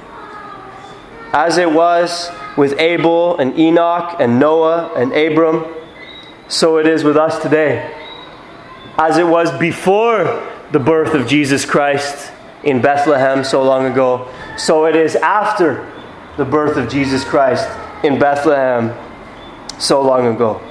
As 1.34 1.58
it 1.58 1.72
was 1.72 2.30
with 2.58 2.80
Abel 2.80 3.38
and 3.38 3.58
Enoch 3.60 4.18
and 4.20 4.40
Noah 4.40 4.94
and 4.96 5.14
Abram, 5.14 5.66
so 6.48 6.78
it 6.78 6.88
is 6.88 7.04
with 7.04 7.18
us 7.18 7.42
today. 7.42 7.92
As 8.98 9.18
it 9.18 9.28
was 9.28 9.52
before 9.58 10.24
the 10.72 10.80
birth 10.80 11.14
of 11.14 11.28
Jesus 11.28 11.66
Christ 11.66 12.32
in 12.64 12.82
Bethlehem 12.82 13.44
so 13.44 13.64
long 13.64 13.86
ago, 13.86 14.32
so 14.58 14.86
it 14.86 14.96
is 14.96 15.16
after 15.18 15.92
the 16.38 16.46
birth 16.46 16.78
of 16.78 16.90
Jesus 16.90 17.24
Christ 17.24 17.68
in 18.04 18.20
Bethlehem 18.20 18.94
so 19.80 20.02
long 20.02 20.34
ago. 20.34 20.62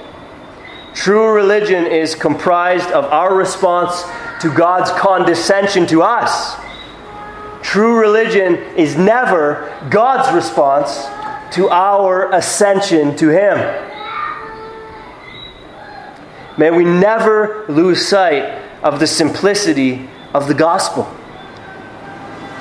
True 0.93 1.33
religion 1.33 1.85
is 1.85 2.15
comprised 2.15 2.89
of 2.91 3.05
our 3.05 3.35
response 3.35 4.03
to 4.41 4.53
God's 4.53 4.91
condescension 4.91 5.85
to 5.87 6.01
us. 6.01 6.55
True 7.65 7.99
religion 7.99 8.57
is 8.77 8.95
never 8.95 9.75
God's 9.89 10.31
response 10.35 11.07
to 11.55 11.67
our 11.69 12.31
ascension 12.31 13.15
to 13.17 13.29
Him. 13.29 13.57
May 16.59 16.69
we 16.69 16.85
never 16.85 17.65
lose 17.67 18.07
sight 18.07 18.43
of 18.83 18.99
the 18.99 19.07
simplicity 19.07 20.07
of 20.31 20.47
the 20.47 20.53
gospel. 20.53 21.05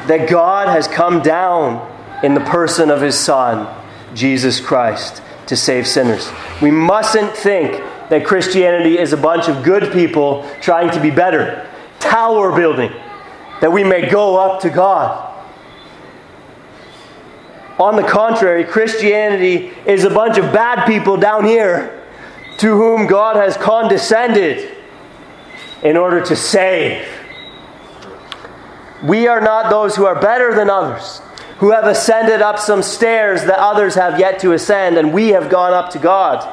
That 0.07 0.27
God 0.29 0.69
has 0.69 0.89
come 0.89 1.21
down 1.21 1.87
in 2.25 2.33
the 2.33 2.41
person 2.41 2.91
of 2.91 3.03
His 3.03 3.17
Son, 3.17 3.69
Jesus 4.15 4.59
Christ 4.59 5.23
to 5.49 5.55
save 5.55 5.87
sinners. 5.87 6.31
We 6.63 6.71
mustn't 6.71 7.37
think 7.37 7.73
that 8.09 8.25
Christianity 8.25 8.99
is 8.99 9.13
a 9.13 9.19
bunch 9.19 9.49
of 9.49 9.63
good 9.63 9.93
people 9.93 10.49
trying 10.63 10.91
to 10.93 11.01
be 11.01 11.11
better, 11.11 11.69
tower 12.01 12.57
building, 12.57 12.91
that 13.65 13.73
we 13.73 13.83
may 13.83 14.11
go 14.11 14.37
up 14.37 14.61
to 14.61 14.69
God. 14.69 15.35
On 17.79 17.97
the 17.97 18.03
contrary, 18.03 18.63
Christianity 18.63 19.73
is 19.87 20.05
a 20.05 20.11
bunch 20.11 20.37
of 20.37 20.53
bad 20.53 20.85
people 20.87 21.17
down 21.17 21.47
here 21.47 22.05
to 22.59 22.77
whom 22.77 23.07
God 23.07 23.37
has 23.37 23.57
condescended 23.57 24.77
in 25.83 25.97
order 25.97 26.21
to 26.27 26.37
save. 26.37 27.09
We 29.03 29.29
are 29.29 29.41
not 29.41 29.71
those 29.71 29.97
who 29.97 30.05
are 30.05 30.21
better 30.21 30.55
than 30.55 30.69
others, 30.69 31.23
who 31.57 31.71
have 31.71 31.85
ascended 31.85 32.43
up 32.43 32.59
some 32.59 32.83
stairs 32.83 33.45
that 33.45 33.59
others 33.59 33.95
have 33.95 34.21
yet 34.21 34.41
to 34.41 34.53
ascend, 34.53 34.99
and 34.99 35.11
we 35.11 35.29
have 35.29 35.49
gone 35.49 35.73
up 35.73 35.89
to 35.93 35.99
God. 35.99 36.47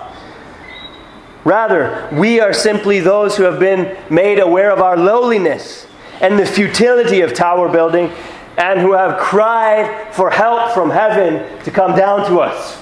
Rather, 1.43 2.07
we 2.13 2.39
are 2.39 2.53
simply 2.53 3.01
those 3.01 3.35
who 3.35 3.43
have 3.43 3.59
been 3.59 3.97
made 4.09 4.39
aware 4.39 4.71
of 4.71 4.79
our 4.79 4.95
lowliness 4.95 5.87
and 6.21 6.39
the 6.39 6.45
futility 6.45 7.21
of 7.21 7.33
tower 7.33 7.67
building 7.67 8.11
and 8.57 8.79
who 8.79 8.93
have 8.93 9.19
cried 9.19 10.13
for 10.13 10.29
help 10.29 10.71
from 10.73 10.89
heaven 10.89 11.63
to 11.63 11.71
come 11.71 11.95
down 11.95 12.27
to 12.27 12.39
us. 12.39 12.81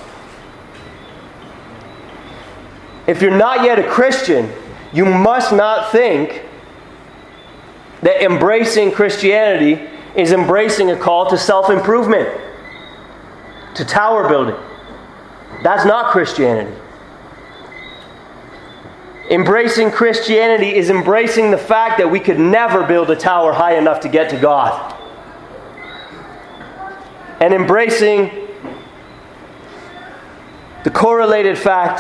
If 3.08 3.22
you're 3.22 3.36
not 3.36 3.64
yet 3.64 3.80
a 3.80 3.88
Christian, 3.88 4.52
you 4.94 5.06
must 5.06 5.54
not 5.54 5.92
think 5.92 6.44
that 8.02 8.24
embracing 8.24 8.92
Christianity 8.92 9.88
is 10.16 10.32
embracing 10.32 10.92
a 10.92 10.98
call 10.98 11.30
to 11.30 11.38
self 11.38 11.70
improvement, 11.70 12.30
to 13.76 13.86
tower 13.86 14.28
building. 14.28 14.56
That's 15.64 15.86
not 15.86 16.12
Christianity. 16.12 16.76
Embracing 19.30 19.92
Christianity 19.92 20.76
is 20.76 20.90
embracing 20.90 21.52
the 21.52 21.58
fact 21.58 22.00
that 22.00 22.10
we 22.10 22.20
could 22.20 22.40
never 22.40 22.86
build 22.86 23.12
a 23.12 23.16
tower 23.16 23.54
high 23.54 23.78
enough 23.78 24.00
to 24.02 24.10
get 24.10 24.32
to 24.32 24.38
God 24.38 24.96
and 27.40 27.54
embracing 27.54 28.32
the 30.84 30.90
correlated 30.90 31.58
fact 31.58 32.00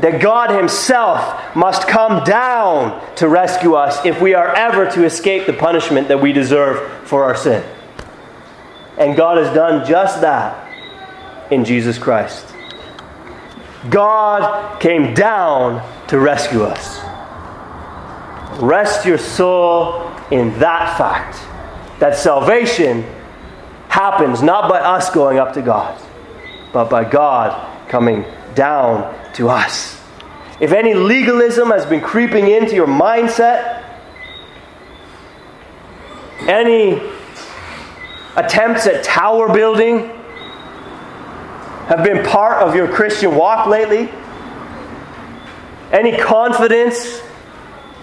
that 0.00 0.20
God 0.20 0.50
Himself 0.50 1.54
must 1.54 1.86
come 1.86 2.24
down 2.24 3.14
to 3.16 3.28
rescue 3.28 3.74
us 3.74 4.04
if 4.04 4.20
we 4.20 4.34
are 4.34 4.54
ever 4.54 4.90
to 4.90 5.04
escape 5.04 5.46
the 5.46 5.52
punishment 5.52 6.08
that 6.08 6.20
we 6.20 6.32
deserve 6.32 7.06
for 7.06 7.24
our 7.24 7.36
sin. 7.36 7.64
And 8.98 9.16
God 9.16 9.38
has 9.38 9.54
done 9.54 9.86
just 9.86 10.20
that 10.20 10.60
in 11.52 11.64
Jesus 11.64 11.98
Christ. 11.98 12.46
God 13.90 14.80
came 14.80 15.14
down 15.14 15.76
to 16.08 16.18
rescue 16.18 16.62
us. 16.62 17.00
Rest 18.60 19.04
your 19.04 19.18
soul 19.18 20.10
in 20.30 20.58
that 20.58 20.96
fact 20.96 21.38
that 22.00 22.16
salvation 22.16 23.02
happens 23.88 24.42
not 24.42 24.68
by 24.68 24.80
us 24.80 25.10
going 25.10 25.38
up 25.38 25.54
to 25.54 25.62
God, 25.62 26.00
but 26.72 26.90
by 26.90 27.08
God 27.08 27.88
coming 27.88 28.24
down 28.54 29.32
to 29.34 29.48
us. 29.48 30.00
If 30.60 30.72
any 30.72 30.94
legalism 30.94 31.70
has 31.70 31.84
been 31.86 32.00
creeping 32.00 32.48
into 32.48 32.74
your 32.74 32.86
mindset, 32.86 33.82
any 36.40 37.00
attempts 38.36 38.86
at 38.86 39.04
tower 39.04 39.52
building 39.52 40.08
have 41.86 42.02
been 42.02 42.24
part 42.24 42.62
of 42.62 42.74
your 42.74 42.88
Christian 42.88 43.36
walk 43.36 43.66
lately, 43.66 44.10
any 45.94 46.16
confidence 46.16 47.22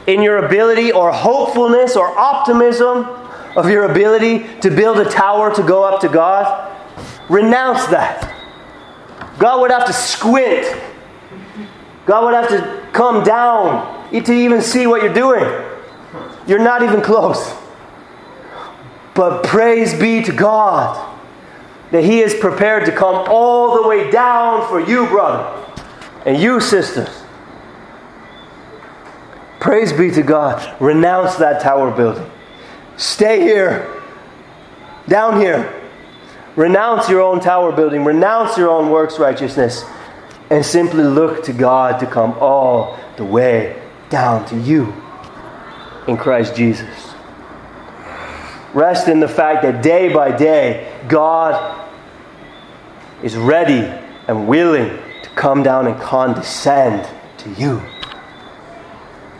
in 0.07 0.21
your 0.21 0.45
ability 0.45 0.91
or 0.91 1.11
hopefulness 1.11 1.95
or 1.95 2.17
optimism 2.17 3.05
of 3.57 3.69
your 3.69 3.83
ability 3.83 4.47
to 4.61 4.71
build 4.71 4.97
a 4.97 5.09
tower 5.09 5.53
to 5.53 5.61
go 5.61 5.83
up 5.83 5.99
to 6.01 6.07
God, 6.07 6.71
renounce 7.29 7.85
that. 7.87 8.33
God 9.37 9.59
would 9.61 9.71
have 9.71 9.85
to 9.87 9.93
squint. 9.93 10.65
God 12.05 12.23
would 12.25 12.33
have 12.33 12.47
to 12.49 12.89
come 12.93 13.23
down 13.23 14.09
to 14.11 14.33
even 14.33 14.61
see 14.61 14.87
what 14.87 15.03
you're 15.03 15.13
doing. 15.13 15.43
You're 16.47 16.59
not 16.59 16.83
even 16.83 17.01
close. 17.01 17.53
But 19.13 19.43
praise 19.43 19.93
be 19.99 20.23
to 20.23 20.31
God 20.31 21.09
that 21.91 22.05
He 22.05 22.21
is 22.21 22.33
prepared 22.33 22.85
to 22.85 22.91
come 22.93 23.25
all 23.27 23.81
the 23.81 23.87
way 23.87 24.09
down 24.09 24.67
for 24.69 24.79
you, 24.79 25.07
brother, 25.07 25.65
and 26.25 26.41
you, 26.41 26.61
sisters. 26.61 27.20
Praise 29.61 29.93
be 29.93 30.11
to 30.11 30.23
God. 30.23 30.81
Renounce 30.81 31.37
that 31.37 31.61
tower 31.61 31.91
building. 31.91 32.29
Stay 32.97 33.41
here, 33.41 34.01
down 35.07 35.39
here. 35.39 35.73
Renounce 36.55 37.07
your 37.07 37.21
own 37.21 37.39
tower 37.39 37.71
building, 37.71 38.03
renounce 38.03 38.57
your 38.57 38.69
own 38.69 38.89
works 38.89 39.17
righteousness, 39.17 39.85
and 40.49 40.65
simply 40.65 41.03
look 41.03 41.45
to 41.45 41.53
God 41.53 42.01
to 42.01 42.05
come 42.05 42.33
all 42.39 42.99
the 43.15 43.23
way 43.23 43.81
down 44.09 44.45
to 44.47 44.59
you 44.59 44.93
in 46.07 46.17
Christ 46.17 46.55
Jesus. 46.55 47.13
Rest 48.73 49.07
in 49.07 49.19
the 49.19 49.27
fact 49.27 49.63
that 49.63 49.81
day 49.81 50.11
by 50.11 50.35
day, 50.35 50.91
God 51.07 51.89
is 53.23 53.37
ready 53.37 53.81
and 54.27 54.47
willing 54.47 54.89
to 55.23 55.29
come 55.35 55.63
down 55.63 55.87
and 55.87 55.99
condescend 56.01 57.07
to 57.37 57.49
you, 57.51 57.81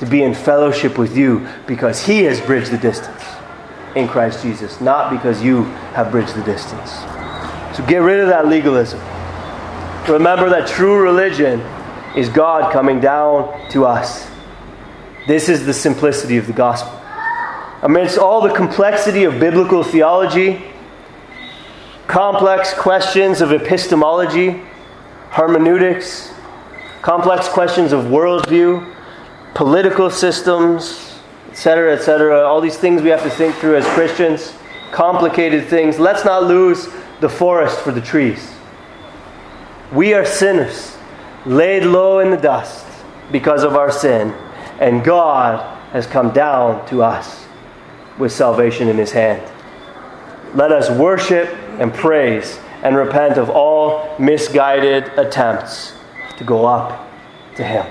to 0.01 0.07
be 0.07 0.23
in 0.23 0.33
fellowship 0.33 0.97
with 0.97 1.15
you 1.15 1.47
because 1.67 2.03
He 2.03 2.23
has 2.23 2.41
bridged 2.41 2.71
the 2.71 2.77
distance 2.79 3.23
in 3.95 4.07
Christ 4.07 4.41
Jesus, 4.41 4.81
not 4.81 5.11
because 5.11 5.43
you 5.43 5.65
have 5.93 6.09
bridged 6.09 6.33
the 6.33 6.43
distance. 6.43 6.91
So 7.77 7.85
get 7.85 7.99
rid 7.99 8.19
of 8.19 8.27
that 8.27 8.47
legalism. 8.47 8.99
Remember 10.09 10.49
that 10.49 10.67
true 10.67 10.99
religion 10.99 11.59
is 12.15 12.29
God 12.29 12.73
coming 12.73 12.99
down 12.99 13.69
to 13.69 13.85
us. 13.85 14.27
This 15.27 15.49
is 15.49 15.67
the 15.67 15.73
simplicity 15.73 16.37
of 16.37 16.47
the 16.47 16.53
gospel. 16.53 16.99
Amidst 17.83 18.17
all 18.17 18.41
the 18.41 18.55
complexity 18.55 19.25
of 19.25 19.39
biblical 19.39 19.83
theology, 19.83 20.63
complex 22.07 22.73
questions 22.73 23.39
of 23.39 23.53
epistemology, 23.53 24.63
hermeneutics, 25.29 26.33
complex 27.03 27.47
questions 27.47 27.93
of 27.93 28.05
worldview, 28.05 28.91
political 29.53 30.09
systems, 30.09 31.19
etc., 31.49 31.93
etc. 31.93 32.41
All 32.41 32.61
these 32.61 32.77
things 32.77 33.01
we 33.01 33.09
have 33.09 33.23
to 33.23 33.29
think 33.29 33.55
through 33.55 33.75
as 33.75 33.85
Christians, 33.87 34.53
complicated 34.91 35.67
things. 35.67 35.99
Let's 35.99 36.25
not 36.25 36.43
lose 36.43 36.89
the 37.19 37.29
forest 37.29 37.79
for 37.79 37.91
the 37.91 38.01
trees. 38.01 38.53
We 39.91 40.13
are 40.13 40.25
sinners, 40.25 40.97
laid 41.45 41.83
low 41.83 42.19
in 42.19 42.31
the 42.31 42.37
dust 42.37 42.85
because 43.31 43.63
of 43.63 43.75
our 43.75 43.91
sin, 43.91 44.31
and 44.79 45.03
God 45.03 45.77
has 45.91 46.07
come 46.07 46.31
down 46.31 46.87
to 46.87 47.03
us 47.03 47.45
with 48.17 48.31
salvation 48.31 48.87
in 48.87 48.97
His 48.97 49.11
hand. 49.11 49.41
Let 50.53 50.71
us 50.71 50.89
worship 50.89 51.49
and 51.79 51.93
praise 51.93 52.59
and 52.83 52.95
repent 52.95 53.37
of 53.37 53.49
all 53.49 54.15
misguided 54.17 55.05
attempts 55.17 55.93
to 56.37 56.43
go 56.43 56.65
up 56.65 57.09
to 57.55 57.63
Him. 57.63 57.85